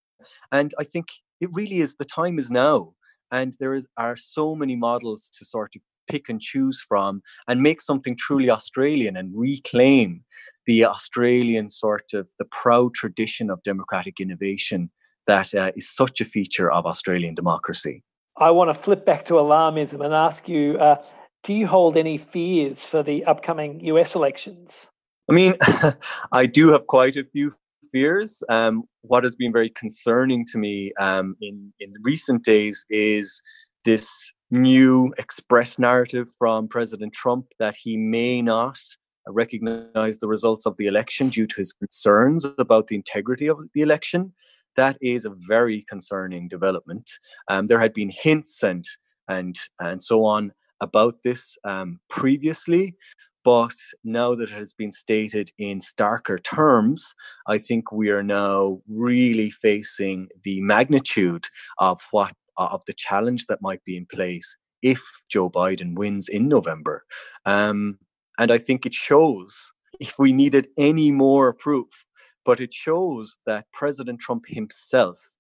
and 0.52 0.74
I 0.80 0.84
think 0.84 1.08
it 1.40 1.50
really 1.54 1.78
is 1.78 1.96
the 1.96 2.06
time 2.06 2.40
is 2.40 2.52
now, 2.52 2.94
and 3.32 3.56
there 3.60 3.74
is 3.74 3.88
are 3.98 4.18
so 4.18 4.56
many 4.56 4.76
models 4.76 5.32
to 5.38 5.46
sort 5.46 5.76
of 5.76 5.82
pick 6.08 6.30
and 6.30 6.42
choose 6.42 6.82
from 6.82 7.22
and 7.48 7.62
make 7.62 7.80
something 7.80 8.18
truly 8.18 8.50
Australian 8.50 9.16
and 9.16 9.32
reclaim 9.34 10.24
the 10.66 10.84
Australian 10.84 11.70
sort 11.70 12.14
of 12.14 12.28
the 12.38 12.46
proud 12.46 12.94
tradition 12.94 13.50
of 13.50 13.64
democratic 13.64 14.20
innovation 14.20 14.90
that 15.28 15.54
uh, 15.54 15.72
is 15.76 15.90
such 15.90 16.22
a 16.22 16.26
feature 16.26 16.72
of 16.72 16.86
Australian 16.86 17.36
democracy. 17.36 18.04
I 18.38 18.52
want 18.52 18.70
to 18.70 18.74
flip 18.74 19.06
back 19.06 19.26
to 19.26 19.34
alarmism 19.36 20.04
and 20.04 20.14
ask 20.14 20.48
you 20.50 20.78
uh, 20.80 21.04
do 21.44 21.54
you 21.54 21.68
hold 21.68 21.98
any 21.98 22.18
fears 22.18 22.86
for 22.86 23.02
the 23.02 23.26
upcoming 23.26 23.80
US 23.86 24.16
elections? 24.16 24.90
I 25.30 25.34
mean, 25.34 25.56
I 26.32 26.46
do 26.46 26.70
have 26.70 26.88
quite 26.88 27.16
a 27.16 27.24
few 27.24 27.52
fears. 27.92 28.44
Um, 28.50 28.84
what 29.02 29.24
has 29.24 29.36
been 29.36 29.52
very 29.52 29.70
concerning 29.70 30.46
to 30.48 30.58
me 30.58 30.94
um, 31.00 31.36
in, 31.42 31.74
in 31.80 31.94
recent 32.04 32.44
days 32.44 32.86
is 32.90 33.42
this 33.86 34.32
new 34.52 35.14
express 35.18 35.80
narrative 35.80 36.28
from 36.38 36.68
President 36.68 37.14
Trump 37.14 37.48
that 37.60 37.76
he 37.76 37.98
may 37.98 38.42
not 38.42 38.80
recognize 39.28 40.18
the 40.18 40.28
results 40.28 40.66
of 40.66 40.76
the 40.78 40.88
election 40.88 41.30
due 41.30 41.48
to 41.48 41.56
his 41.58 41.74
concerns 41.74 42.46
about 42.58 42.88
the 42.88 42.96
integrity 42.96 43.48
of 43.48 43.60
the 43.74 43.82
election 43.82 44.34
that 44.76 44.98
is 45.02 45.26
a 45.26 45.36
very 45.48 45.86
concerning 45.90 46.48
development. 46.48 47.10
Um, 47.48 47.68
there 47.68 47.80
had 47.80 47.94
been 47.94 48.12
hints 48.12 48.64
and 48.64 48.86
and 49.28 49.56
and 49.80 50.02
so 50.02 50.26
on 50.26 50.52
about 50.80 51.22
this 51.24 51.58
um, 51.64 52.00
previously, 52.10 52.96
but 53.44 53.76
now 54.04 54.36
that 54.36 54.50
it 54.52 54.58
has 54.58 54.74
been 54.74 54.92
stated 54.92 55.52
in 55.58 55.80
starker 55.80 56.42
terms, 56.44 57.14
I 57.48 57.58
think 57.58 57.92
we 57.92 58.10
are 58.10 58.24
now 58.24 58.82
really 58.88 59.52
facing 59.52 60.30
the 60.44 60.62
magnitude 60.62 61.48
of 61.78 62.02
what 62.12 62.34
of 62.58 62.82
the 62.86 62.94
challenge 62.94 63.46
that 63.48 63.62
might 63.62 63.84
be 63.86 63.96
in 63.96 64.06
place 64.06 64.58
if 64.82 65.02
Joe 65.30 65.50
Biden 65.50 65.96
wins 65.96 66.28
in 66.30 66.48
November. 66.48 67.04
Um, 67.46 68.00
And 68.40 68.52
I 68.52 68.58
think 68.58 68.86
it 68.86 68.94
shows, 68.94 69.72
if 70.00 70.18
we 70.18 70.34
needed 70.34 70.68
any 70.78 71.12
more 71.12 71.54
proof, 71.54 72.06
but 72.46 72.60
it 72.60 72.74
shows 72.74 73.38
that 73.46 73.66
President 73.74 74.20
Trump 74.20 74.46
himself 74.48 75.32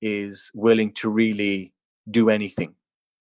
is 0.00 0.50
willing 0.54 0.92
to 0.94 1.08
really 1.08 1.72
do 2.10 2.30
anything. 2.30 2.74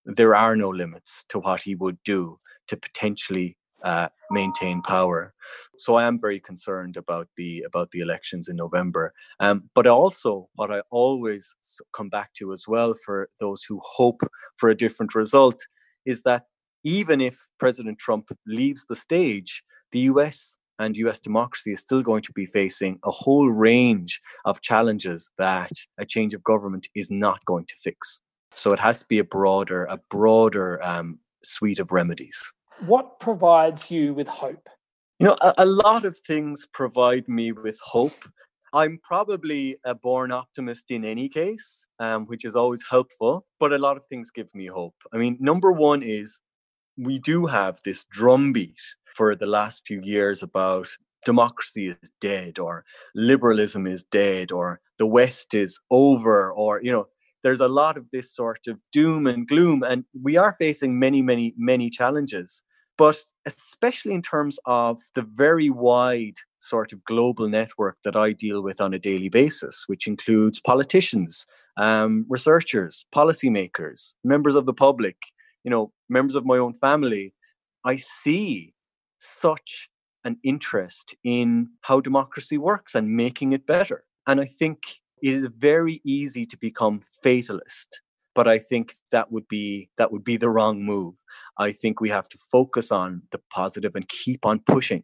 There 0.06 0.36
are 0.36 0.56
no 0.56 0.69
limits 0.69 1.26
to 1.30 1.39
what 1.39 1.62
he 1.63 1.76
would 1.76 1.98
do 2.04 2.39
to 2.67 2.78
potentially 2.78 3.58
uh, 3.84 4.10
maintain 4.32 4.82
power. 4.82 5.34
So 5.78 5.95
I 5.95 6.08
am 6.08 6.19
very 6.19 6.39
concerned 6.39 6.98
about 6.98 7.28
the 7.38 7.63
about 7.67 7.91
the 7.91 8.00
elections 8.00 8.50
in 8.50 8.56
November. 8.56 9.13
Um, 9.39 9.69
but 9.76 9.86
also, 9.88 10.50
what 10.56 10.71
I 10.71 10.82
always 10.89 11.56
come 11.95 12.10
back 12.10 12.34
to 12.36 12.52
as 12.52 12.67
well 12.67 12.95
for 13.06 13.30
those 13.39 13.63
who 13.63 13.80
hope 13.84 14.21
for 14.58 14.69
a 14.69 14.76
different 14.76 15.13
result 15.13 15.60
is 16.06 16.24
that 16.24 16.45
even 16.84 17.21
if 17.21 17.48
President 17.60 18.00
Trump 18.00 18.30
leaves 18.48 18.86
the 18.89 18.95
stage, 18.95 19.63
the 19.91 20.00
U.S. 20.12 20.58
and 20.79 20.97
US 20.97 21.19
democracy 21.19 21.71
is 21.73 21.79
still 21.81 22.01
going 22.01 22.21
to 22.23 22.31
be 22.33 22.45
facing 22.45 22.99
a 23.03 23.11
whole 23.11 23.49
range 23.49 24.21
of 24.45 24.61
challenges 24.61 25.31
that 25.38 25.71
a 25.97 26.05
change 26.05 26.33
of 26.33 26.43
government 26.43 26.88
is 26.95 27.09
not 27.09 27.43
going 27.45 27.65
to 27.65 27.75
fix. 27.83 28.21
So 28.55 28.73
it 28.73 28.79
has 28.79 28.99
to 28.99 29.05
be 29.07 29.19
a 29.19 29.23
broader, 29.23 29.85
a 29.85 29.99
broader 30.09 30.83
um, 30.83 31.19
suite 31.43 31.79
of 31.79 31.91
remedies. 31.91 32.53
What 32.85 33.19
provides 33.19 33.89
you 33.89 34.13
with 34.13 34.27
hope? 34.27 34.67
You 35.19 35.27
know, 35.27 35.35
a, 35.41 35.53
a 35.59 35.65
lot 35.65 36.03
of 36.03 36.17
things 36.17 36.67
provide 36.73 37.27
me 37.27 37.51
with 37.51 37.79
hope. 37.81 38.25
I'm 38.73 38.99
probably 39.01 39.77
a 39.85 39.95
born 39.95 40.33
optimist 40.33 40.91
in 40.91 41.05
any 41.05 41.29
case, 41.29 41.88
um, 41.99 42.25
which 42.25 42.43
is 42.43 42.55
always 42.57 42.83
helpful, 42.89 43.45
but 43.57 43.71
a 43.71 43.77
lot 43.77 43.95
of 43.95 44.05
things 44.07 44.31
give 44.31 44.53
me 44.53 44.65
hope. 44.65 44.95
I 45.13 45.17
mean, 45.17 45.38
number 45.39 45.71
one 45.71 46.03
is 46.03 46.41
we 46.97 47.19
do 47.19 47.45
have 47.45 47.79
this 47.85 48.03
drumbeat 48.11 48.81
for 49.15 49.36
the 49.36 49.45
last 49.45 49.84
few 49.88 50.01
years 50.01 50.43
about 50.43 50.89
democracy 51.25 51.88
is 51.89 52.12
dead 52.21 52.60
or 52.60 52.86
liberalism 53.15 53.88
is 53.88 54.04
dead 54.04 54.51
or 54.51 54.80
the 54.99 55.08
west 55.08 55.54
is 55.54 55.80
over 55.89 56.51
or 56.54 56.82
you 56.84 56.91
know 56.91 57.08
there's 57.45 57.62
a 57.62 57.67
lot 57.67 57.97
of 57.97 58.06
this 58.12 58.34
sort 58.34 58.62
of 58.67 58.80
doom 58.91 59.28
and 59.28 59.47
gloom 59.47 59.84
and 59.84 60.04
we 60.23 60.36
are 60.36 60.56
facing 60.58 60.99
many 60.99 61.21
many 61.21 61.54
many 61.58 61.89
challenges. 61.89 62.63
But 62.97 63.17
especially 63.45 64.13
in 64.13 64.21
terms 64.21 64.58
of 64.65 64.99
the 65.15 65.21
very 65.21 65.69
wide 65.69 66.38
sort 66.60 66.93
of 66.93 67.04
global 67.04 67.49
network 67.49 67.97
that 68.06 68.15
I 68.15 68.32
deal 68.32 68.63
with 68.63 68.80
on 68.80 68.93
a 68.93 68.99
daily 68.99 69.28
basis, 69.28 69.84
which 69.88 70.08
includes 70.08 70.62
politicians, 70.62 71.45
um, 71.78 72.25
researchers, 72.30 73.06
policymakers, 73.13 74.15
members 74.23 74.56
of 74.56 74.65
the 74.65 74.73
public, 74.73 75.17
you 75.65 75.71
know, 75.71 75.91
members 76.10 76.36
of 76.36 76.45
my 76.45 76.58
own 76.58 76.73
family, 76.73 77.34
I 77.84 77.97
see 77.97 78.74
such 79.25 79.89
an 80.23 80.38
interest 80.43 81.15
in 81.23 81.69
how 81.81 81.99
democracy 81.99 82.57
works 82.57 82.95
and 82.95 83.15
making 83.15 83.53
it 83.53 83.67
better. 83.67 84.03
And 84.27 84.41
I 84.41 84.45
think 84.45 84.99
it 85.21 85.33
is 85.33 85.47
very 85.57 86.01
easy 86.03 86.45
to 86.45 86.57
become 86.57 87.01
fatalist 87.23 88.01
but 88.35 88.47
i 88.47 88.59
think 88.59 88.93
that 89.09 89.31
would 89.31 89.47
be 89.47 89.89
that 89.97 90.11
would 90.11 90.23
be 90.23 90.38
the 90.38 90.49
wrong 90.49 90.83
move. 90.83 91.15
I 91.57 91.71
think 91.71 91.99
we 91.99 92.09
have 92.09 92.29
to 92.29 92.38
focus 92.51 92.91
on 92.91 93.23
the 93.31 93.39
positive 93.49 93.95
and 93.95 94.07
keep 94.07 94.45
on 94.45 94.59
pushing 94.59 95.03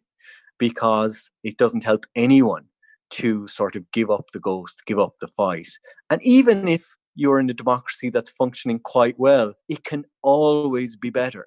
because 0.58 1.30
it 1.42 1.56
doesn't 1.56 1.82
help 1.84 2.04
anyone 2.14 2.66
to 3.10 3.48
sort 3.48 3.74
of 3.74 3.90
give 3.90 4.10
up 4.10 4.30
the 4.32 4.40
ghost 4.40 4.82
give 4.86 5.00
up 5.00 5.14
the 5.20 5.28
fight. 5.28 5.70
And 6.10 6.22
even 6.22 6.68
if 6.68 6.96
you're 7.14 7.40
in 7.40 7.50
a 7.50 7.54
democracy 7.54 8.10
that's 8.10 8.30
functioning 8.30 8.78
quite 8.78 9.18
well 9.18 9.54
it 9.68 9.82
can 9.84 10.04
always 10.22 10.96
be 10.96 11.10
better 11.10 11.46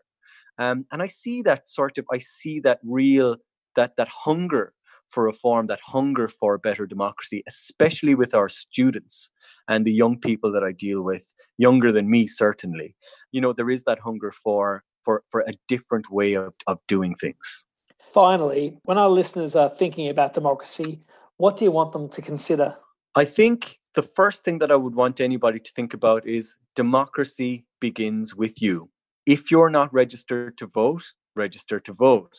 um, 0.58 0.86
and 0.92 1.02
i 1.02 1.08
see 1.08 1.42
that 1.42 1.68
sort 1.68 1.98
of 1.98 2.06
i 2.12 2.18
see 2.18 2.60
that 2.60 2.80
real 2.84 3.38
that 3.76 3.96
that 3.98 4.08
hunger 4.08 4.74
for 5.10 5.24
reform, 5.24 5.68
that 5.68 5.80
hunger 5.82 6.28
for 6.28 6.56
a 6.56 6.60
better 6.60 6.86
democracy, 6.86 7.44
especially 7.48 8.16
with 8.16 8.34
our 8.34 8.50
students 8.50 9.32
and 9.68 9.86
the 9.86 9.94
young 9.94 10.20
people 10.20 10.52
that 10.52 10.64
I 10.64 10.72
deal 10.72 11.02
with, 11.02 11.34
younger 11.58 11.92
than 11.92 12.10
me 12.10 12.28
certainly. 12.28 12.96
You 13.32 13.42
know, 13.42 13.54
there 13.54 13.70
is 13.70 13.84
that 13.84 14.00
hunger 14.00 14.32
for 14.32 14.84
for 15.04 15.24
for 15.30 15.42
a 15.42 15.54
different 15.68 16.12
way 16.12 16.34
of, 16.34 16.54
of 16.68 16.80
doing 16.88 17.16
things. 17.16 17.66
Finally, 18.14 18.78
when 18.84 18.98
our 18.98 19.10
listeners 19.10 19.56
are 19.56 19.70
thinking 19.70 20.10
about 20.10 20.34
democracy, 20.34 21.02
what 21.38 21.58
do 21.58 21.66
you 21.66 21.72
want 21.72 21.92
them 21.92 22.10
to 22.10 22.22
consider? 22.22 22.76
I 23.16 23.26
think 23.26 23.80
the 23.94 24.04
first 24.04 24.44
thing 24.44 24.60
that 24.60 24.72
I 24.72 24.76
would 24.76 24.96
want 24.96 25.22
anybody 25.22 25.60
to 25.60 25.72
think 25.72 25.94
about 25.94 26.26
is 26.28 26.58
democracy 26.76 27.66
begins 27.80 28.36
with 28.36 28.62
you. 28.62 28.90
If 29.26 29.52
you're 29.52 29.70
not 29.70 29.94
registered 29.94 30.58
to 30.58 30.68
vote, 30.68 31.14
register 31.36 31.80
to 31.80 31.94
vote 31.94 32.36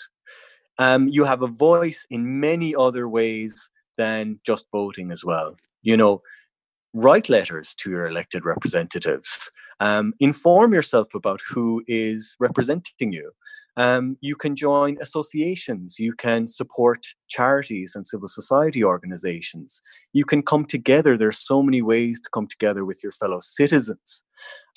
um, 0.78 1.08
you 1.08 1.24
have 1.24 1.42
a 1.42 1.46
voice 1.46 2.06
in 2.10 2.40
many 2.40 2.74
other 2.74 3.08
ways 3.08 3.70
than 3.96 4.40
just 4.44 4.66
voting 4.72 5.10
as 5.10 5.24
well. 5.24 5.56
You 5.82 5.96
know, 5.96 6.22
write 6.92 7.28
letters 7.28 7.74
to 7.76 7.90
your 7.90 8.06
elected 8.06 8.44
representatives. 8.44 9.50
Um, 9.80 10.14
inform 10.20 10.74
yourself 10.74 11.14
about 11.14 11.40
who 11.48 11.82
is 11.86 12.36
representing 12.38 13.12
you. 13.12 13.32
Um, 13.76 14.16
you 14.20 14.36
can 14.36 14.56
join 14.56 14.96
associations. 15.00 15.98
You 15.98 16.14
can 16.14 16.48
support 16.48 17.06
charities 17.28 17.94
and 17.94 18.06
civil 18.06 18.28
society 18.28 18.82
organizations. 18.82 19.82
You 20.12 20.24
can 20.24 20.42
come 20.42 20.64
together. 20.64 21.16
There's 21.16 21.38
so 21.38 21.62
many 21.62 21.82
ways 21.82 22.20
to 22.20 22.30
come 22.32 22.46
together 22.46 22.84
with 22.84 23.02
your 23.02 23.12
fellow 23.12 23.40
citizens 23.40 24.24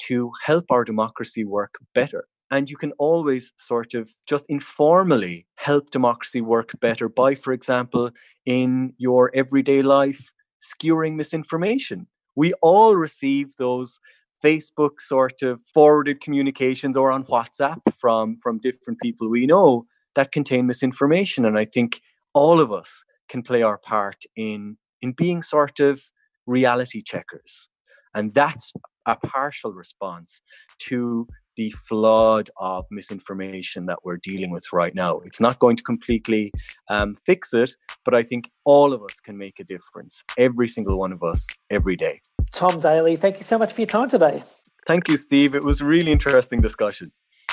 to 0.07 0.31
help 0.43 0.65
our 0.69 0.83
democracy 0.83 1.45
work 1.45 1.75
better. 1.95 2.27
And 2.51 2.69
you 2.69 2.77
can 2.77 2.91
always 2.93 3.53
sort 3.57 3.93
of 3.93 4.11
just 4.27 4.45
informally 4.49 5.45
help 5.55 5.91
democracy 5.91 6.41
work 6.41 6.71
better 6.81 7.07
by, 7.07 7.35
for 7.35 7.53
example, 7.53 8.09
in 8.45 8.93
your 8.97 9.31
everyday 9.35 9.81
life, 9.81 10.33
skewering 10.59 11.15
misinformation. 11.15 12.07
We 12.35 12.53
all 12.61 12.95
receive 12.95 13.55
those 13.57 13.99
Facebook 14.43 14.99
sort 14.99 15.41
of 15.41 15.61
forwarded 15.73 16.21
communications 16.21 16.95
or 16.95 17.11
on 17.11 17.23
WhatsApp 17.25 17.79
from, 17.93 18.37
from 18.41 18.59
different 18.59 18.99
people 19.01 19.29
we 19.29 19.45
know 19.45 19.85
that 20.15 20.31
contain 20.31 20.65
misinformation. 20.67 21.45
And 21.45 21.57
I 21.57 21.65
think 21.65 22.01
all 22.33 22.59
of 22.59 22.71
us 22.71 23.03
can 23.27 23.43
play 23.43 23.61
our 23.61 23.77
part 23.77 24.23
in, 24.35 24.77
in 25.01 25.11
being 25.11 25.41
sort 25.41 25.79
of 25.79 26.01
reality 26.45 27.01
checkers. 27.01 27.69
And 28.13 28.33
that's 28.33 28.73
a 29.05 29.15
partial 29.15 29.71
response 29.71 30.41
to 30.79 31.27
the 31.59 31.71
flood 31.71 32.49
of 32.55 32.87
misinformation 32.89 33.85
that 33.85 33.99
we're 34.05 34.15
dealing 34.15 34.49
with 34.49 34.71
right 34.71 34.95
now. 34.95 35.19
It's 35.25 35.41
not 35.41 35.59
going 35.59 35.75
to 35.75 35.83
completely 35.83 36.53
um, 36.87 37.17
fix 37.25 37.53
it, 37.53 37.75
but 38.05 38.15
I 38.15 38.23
think 38.23 38.49
all 38.63 38.93
of 38.93 39.03
us 39.03 39.19
can 39.19 39.37
make 39.37 39.59
a 39.59 39.65
difference. 39.65 40.23
Every 40.37 40.69
single 40.69 40.97
one 40.97 41.11
of 41.11 41.21
us, 41.21 41.45
every 41.69 41.97
day. 41.97 42.21
Tom 42.53 42.79
Daly, 42.79 43.17
thank 43.17 43.39
you 43.39 43.43
so 43.43 43.57
much 43.57 43.73
for 43.73 43.81
your 43.81 43.87
time 43.87 44.07
today. 44.07 44.41
Thank 44.87 45.09
you, 45.09 45.17
Steve. 45.17 45.53
It 45.53 45.65
was 45.65 45.81
a 45.81 45.85
really 45.85 46.13
interesting 46.13 46.61
discussion. 46.61 47.09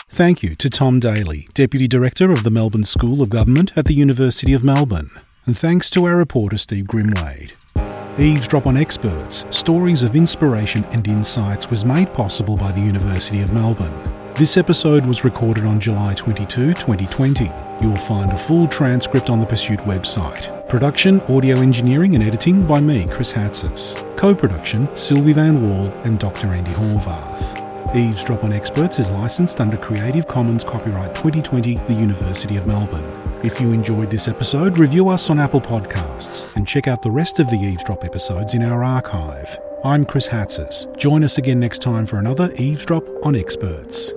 Thank 0.09 0.41
you 0.41 0.55
to 0.55 0.71
Tom 0.71 1.01
Daly, 1.01 1.49
Deputy 1.53 1.89
Director 1.89 2.31
of 2.31 2.45
the 2.45 2.51
Melbourne 2.51 2.85
School 2.85 3.23
of 3.23 3.29
Government 3.29 3.73
at 3.77 3.87
the 3.87 3.95
University 3.95 4.53
of 4.53 4.63
Melbourne. 4.63 5.11
And 5.47 5.59
thanks 5.59 5.91
to 5.91 6.05
our 6.05 6.15
reporter, 6.15 6.59
Steve 6.59 6.85
Grimwade. 6.85 7.86
Eavesdrop 8.19 8.67
on 8.67 8.79
Experts 8.79 9.45
Stories 9.51 10.03
of 10.03 10.17
Inspiration 10.17 10.87
and 10.87 11.07
Insights 11.07 11.69
was 11.69 11.85
made 11.85 12.11
possible 12.15 12.57
by 12.57 12.73
the 12.73 12.81
University 12.81 13.43
of 13.43 13.53
Melbourne. 13.53 14.33
This 14.35 14.57
episode 14.57 15.05
was 15.05 15.23
recorded 15.23 15.67
on 15.67 15.79
July 15.79 16.15
22, 16.15 16.73
2020. 16.73 17.45
You 17.83 17.91
will 17.91 17.97
find 17.97 18.33
a 18.33 18.39
full 18.39 18.69
transcript 18.69 19.29
on 19.29 19.39
the 19.39 19.45
Pursuit 19.45 19.81
website. 19.81 20.67
Production, 20.67 21.21
audio 21.23 21.59
engineering, 21.59 22.15
and 22.15 22.25
editing 22.25 22.67
by 22.67 22.81
me, 22.81 23.07
Chris 23.07 23.35
Hatzis. 23.35 24.03
Co 24.17 24.35
production, 24.35 24.87
Silvi 24.95 25.35
Vann-Wall 25.35 25.89
and 26.05 26.19
Dr. 26.19 26.49
Andi 26.49 26.73
Horvath. 26.73 27.95
Eavesdrop 27.95 28.45
on 28.45 28.53
Experts 28.53 28.99
is 28.99 29.11
licensed 29.11 29.61
under 29.61 29.77
Creative 29.77 30.27
Commons 30.27 30.65
Copyright 30.65 31.15
2020, 31.15 31.75
the 31.87 31.95
University 31.95 32.57
of 32.57 32.67
Melbourne. 32.67 33.26
If 33.47 33.61
you 33.61 33.71
enjoyed 33.71 34.11
this 34.11 34.27
episode, 34.27 34.77
review 34.77 35.09
us 35.09 35.31
on 35.31 35.39
Apple 35.39 35.61
Podcasts 35.61 36.53
and 36.57 36.67
check 36.67 36.89
out 36.89 37.01
the 37.01 37.13
rest 37.13 37.39
of 37.39 37.49
the 37.49 37.57
Eavesdrop 37.57 38.05
episodes 38.05 38.55
in 38.55 38.63
our 38.65 38.83
archive. 38.83 39.57
I'm 39.85 40.05
Chris 40.05 40.27
Hatzis. 40.27 40.85
Join 40.97 41.23
us 41.23 41.39
again 41.39 41.61
next 41.61 41.81
time 41.81 42.07
for 42.07 42.17
another 42.17 42.53
Eavesdrop 42.57 43.05
on 43.25 43.37
Experts. 43.37 44.13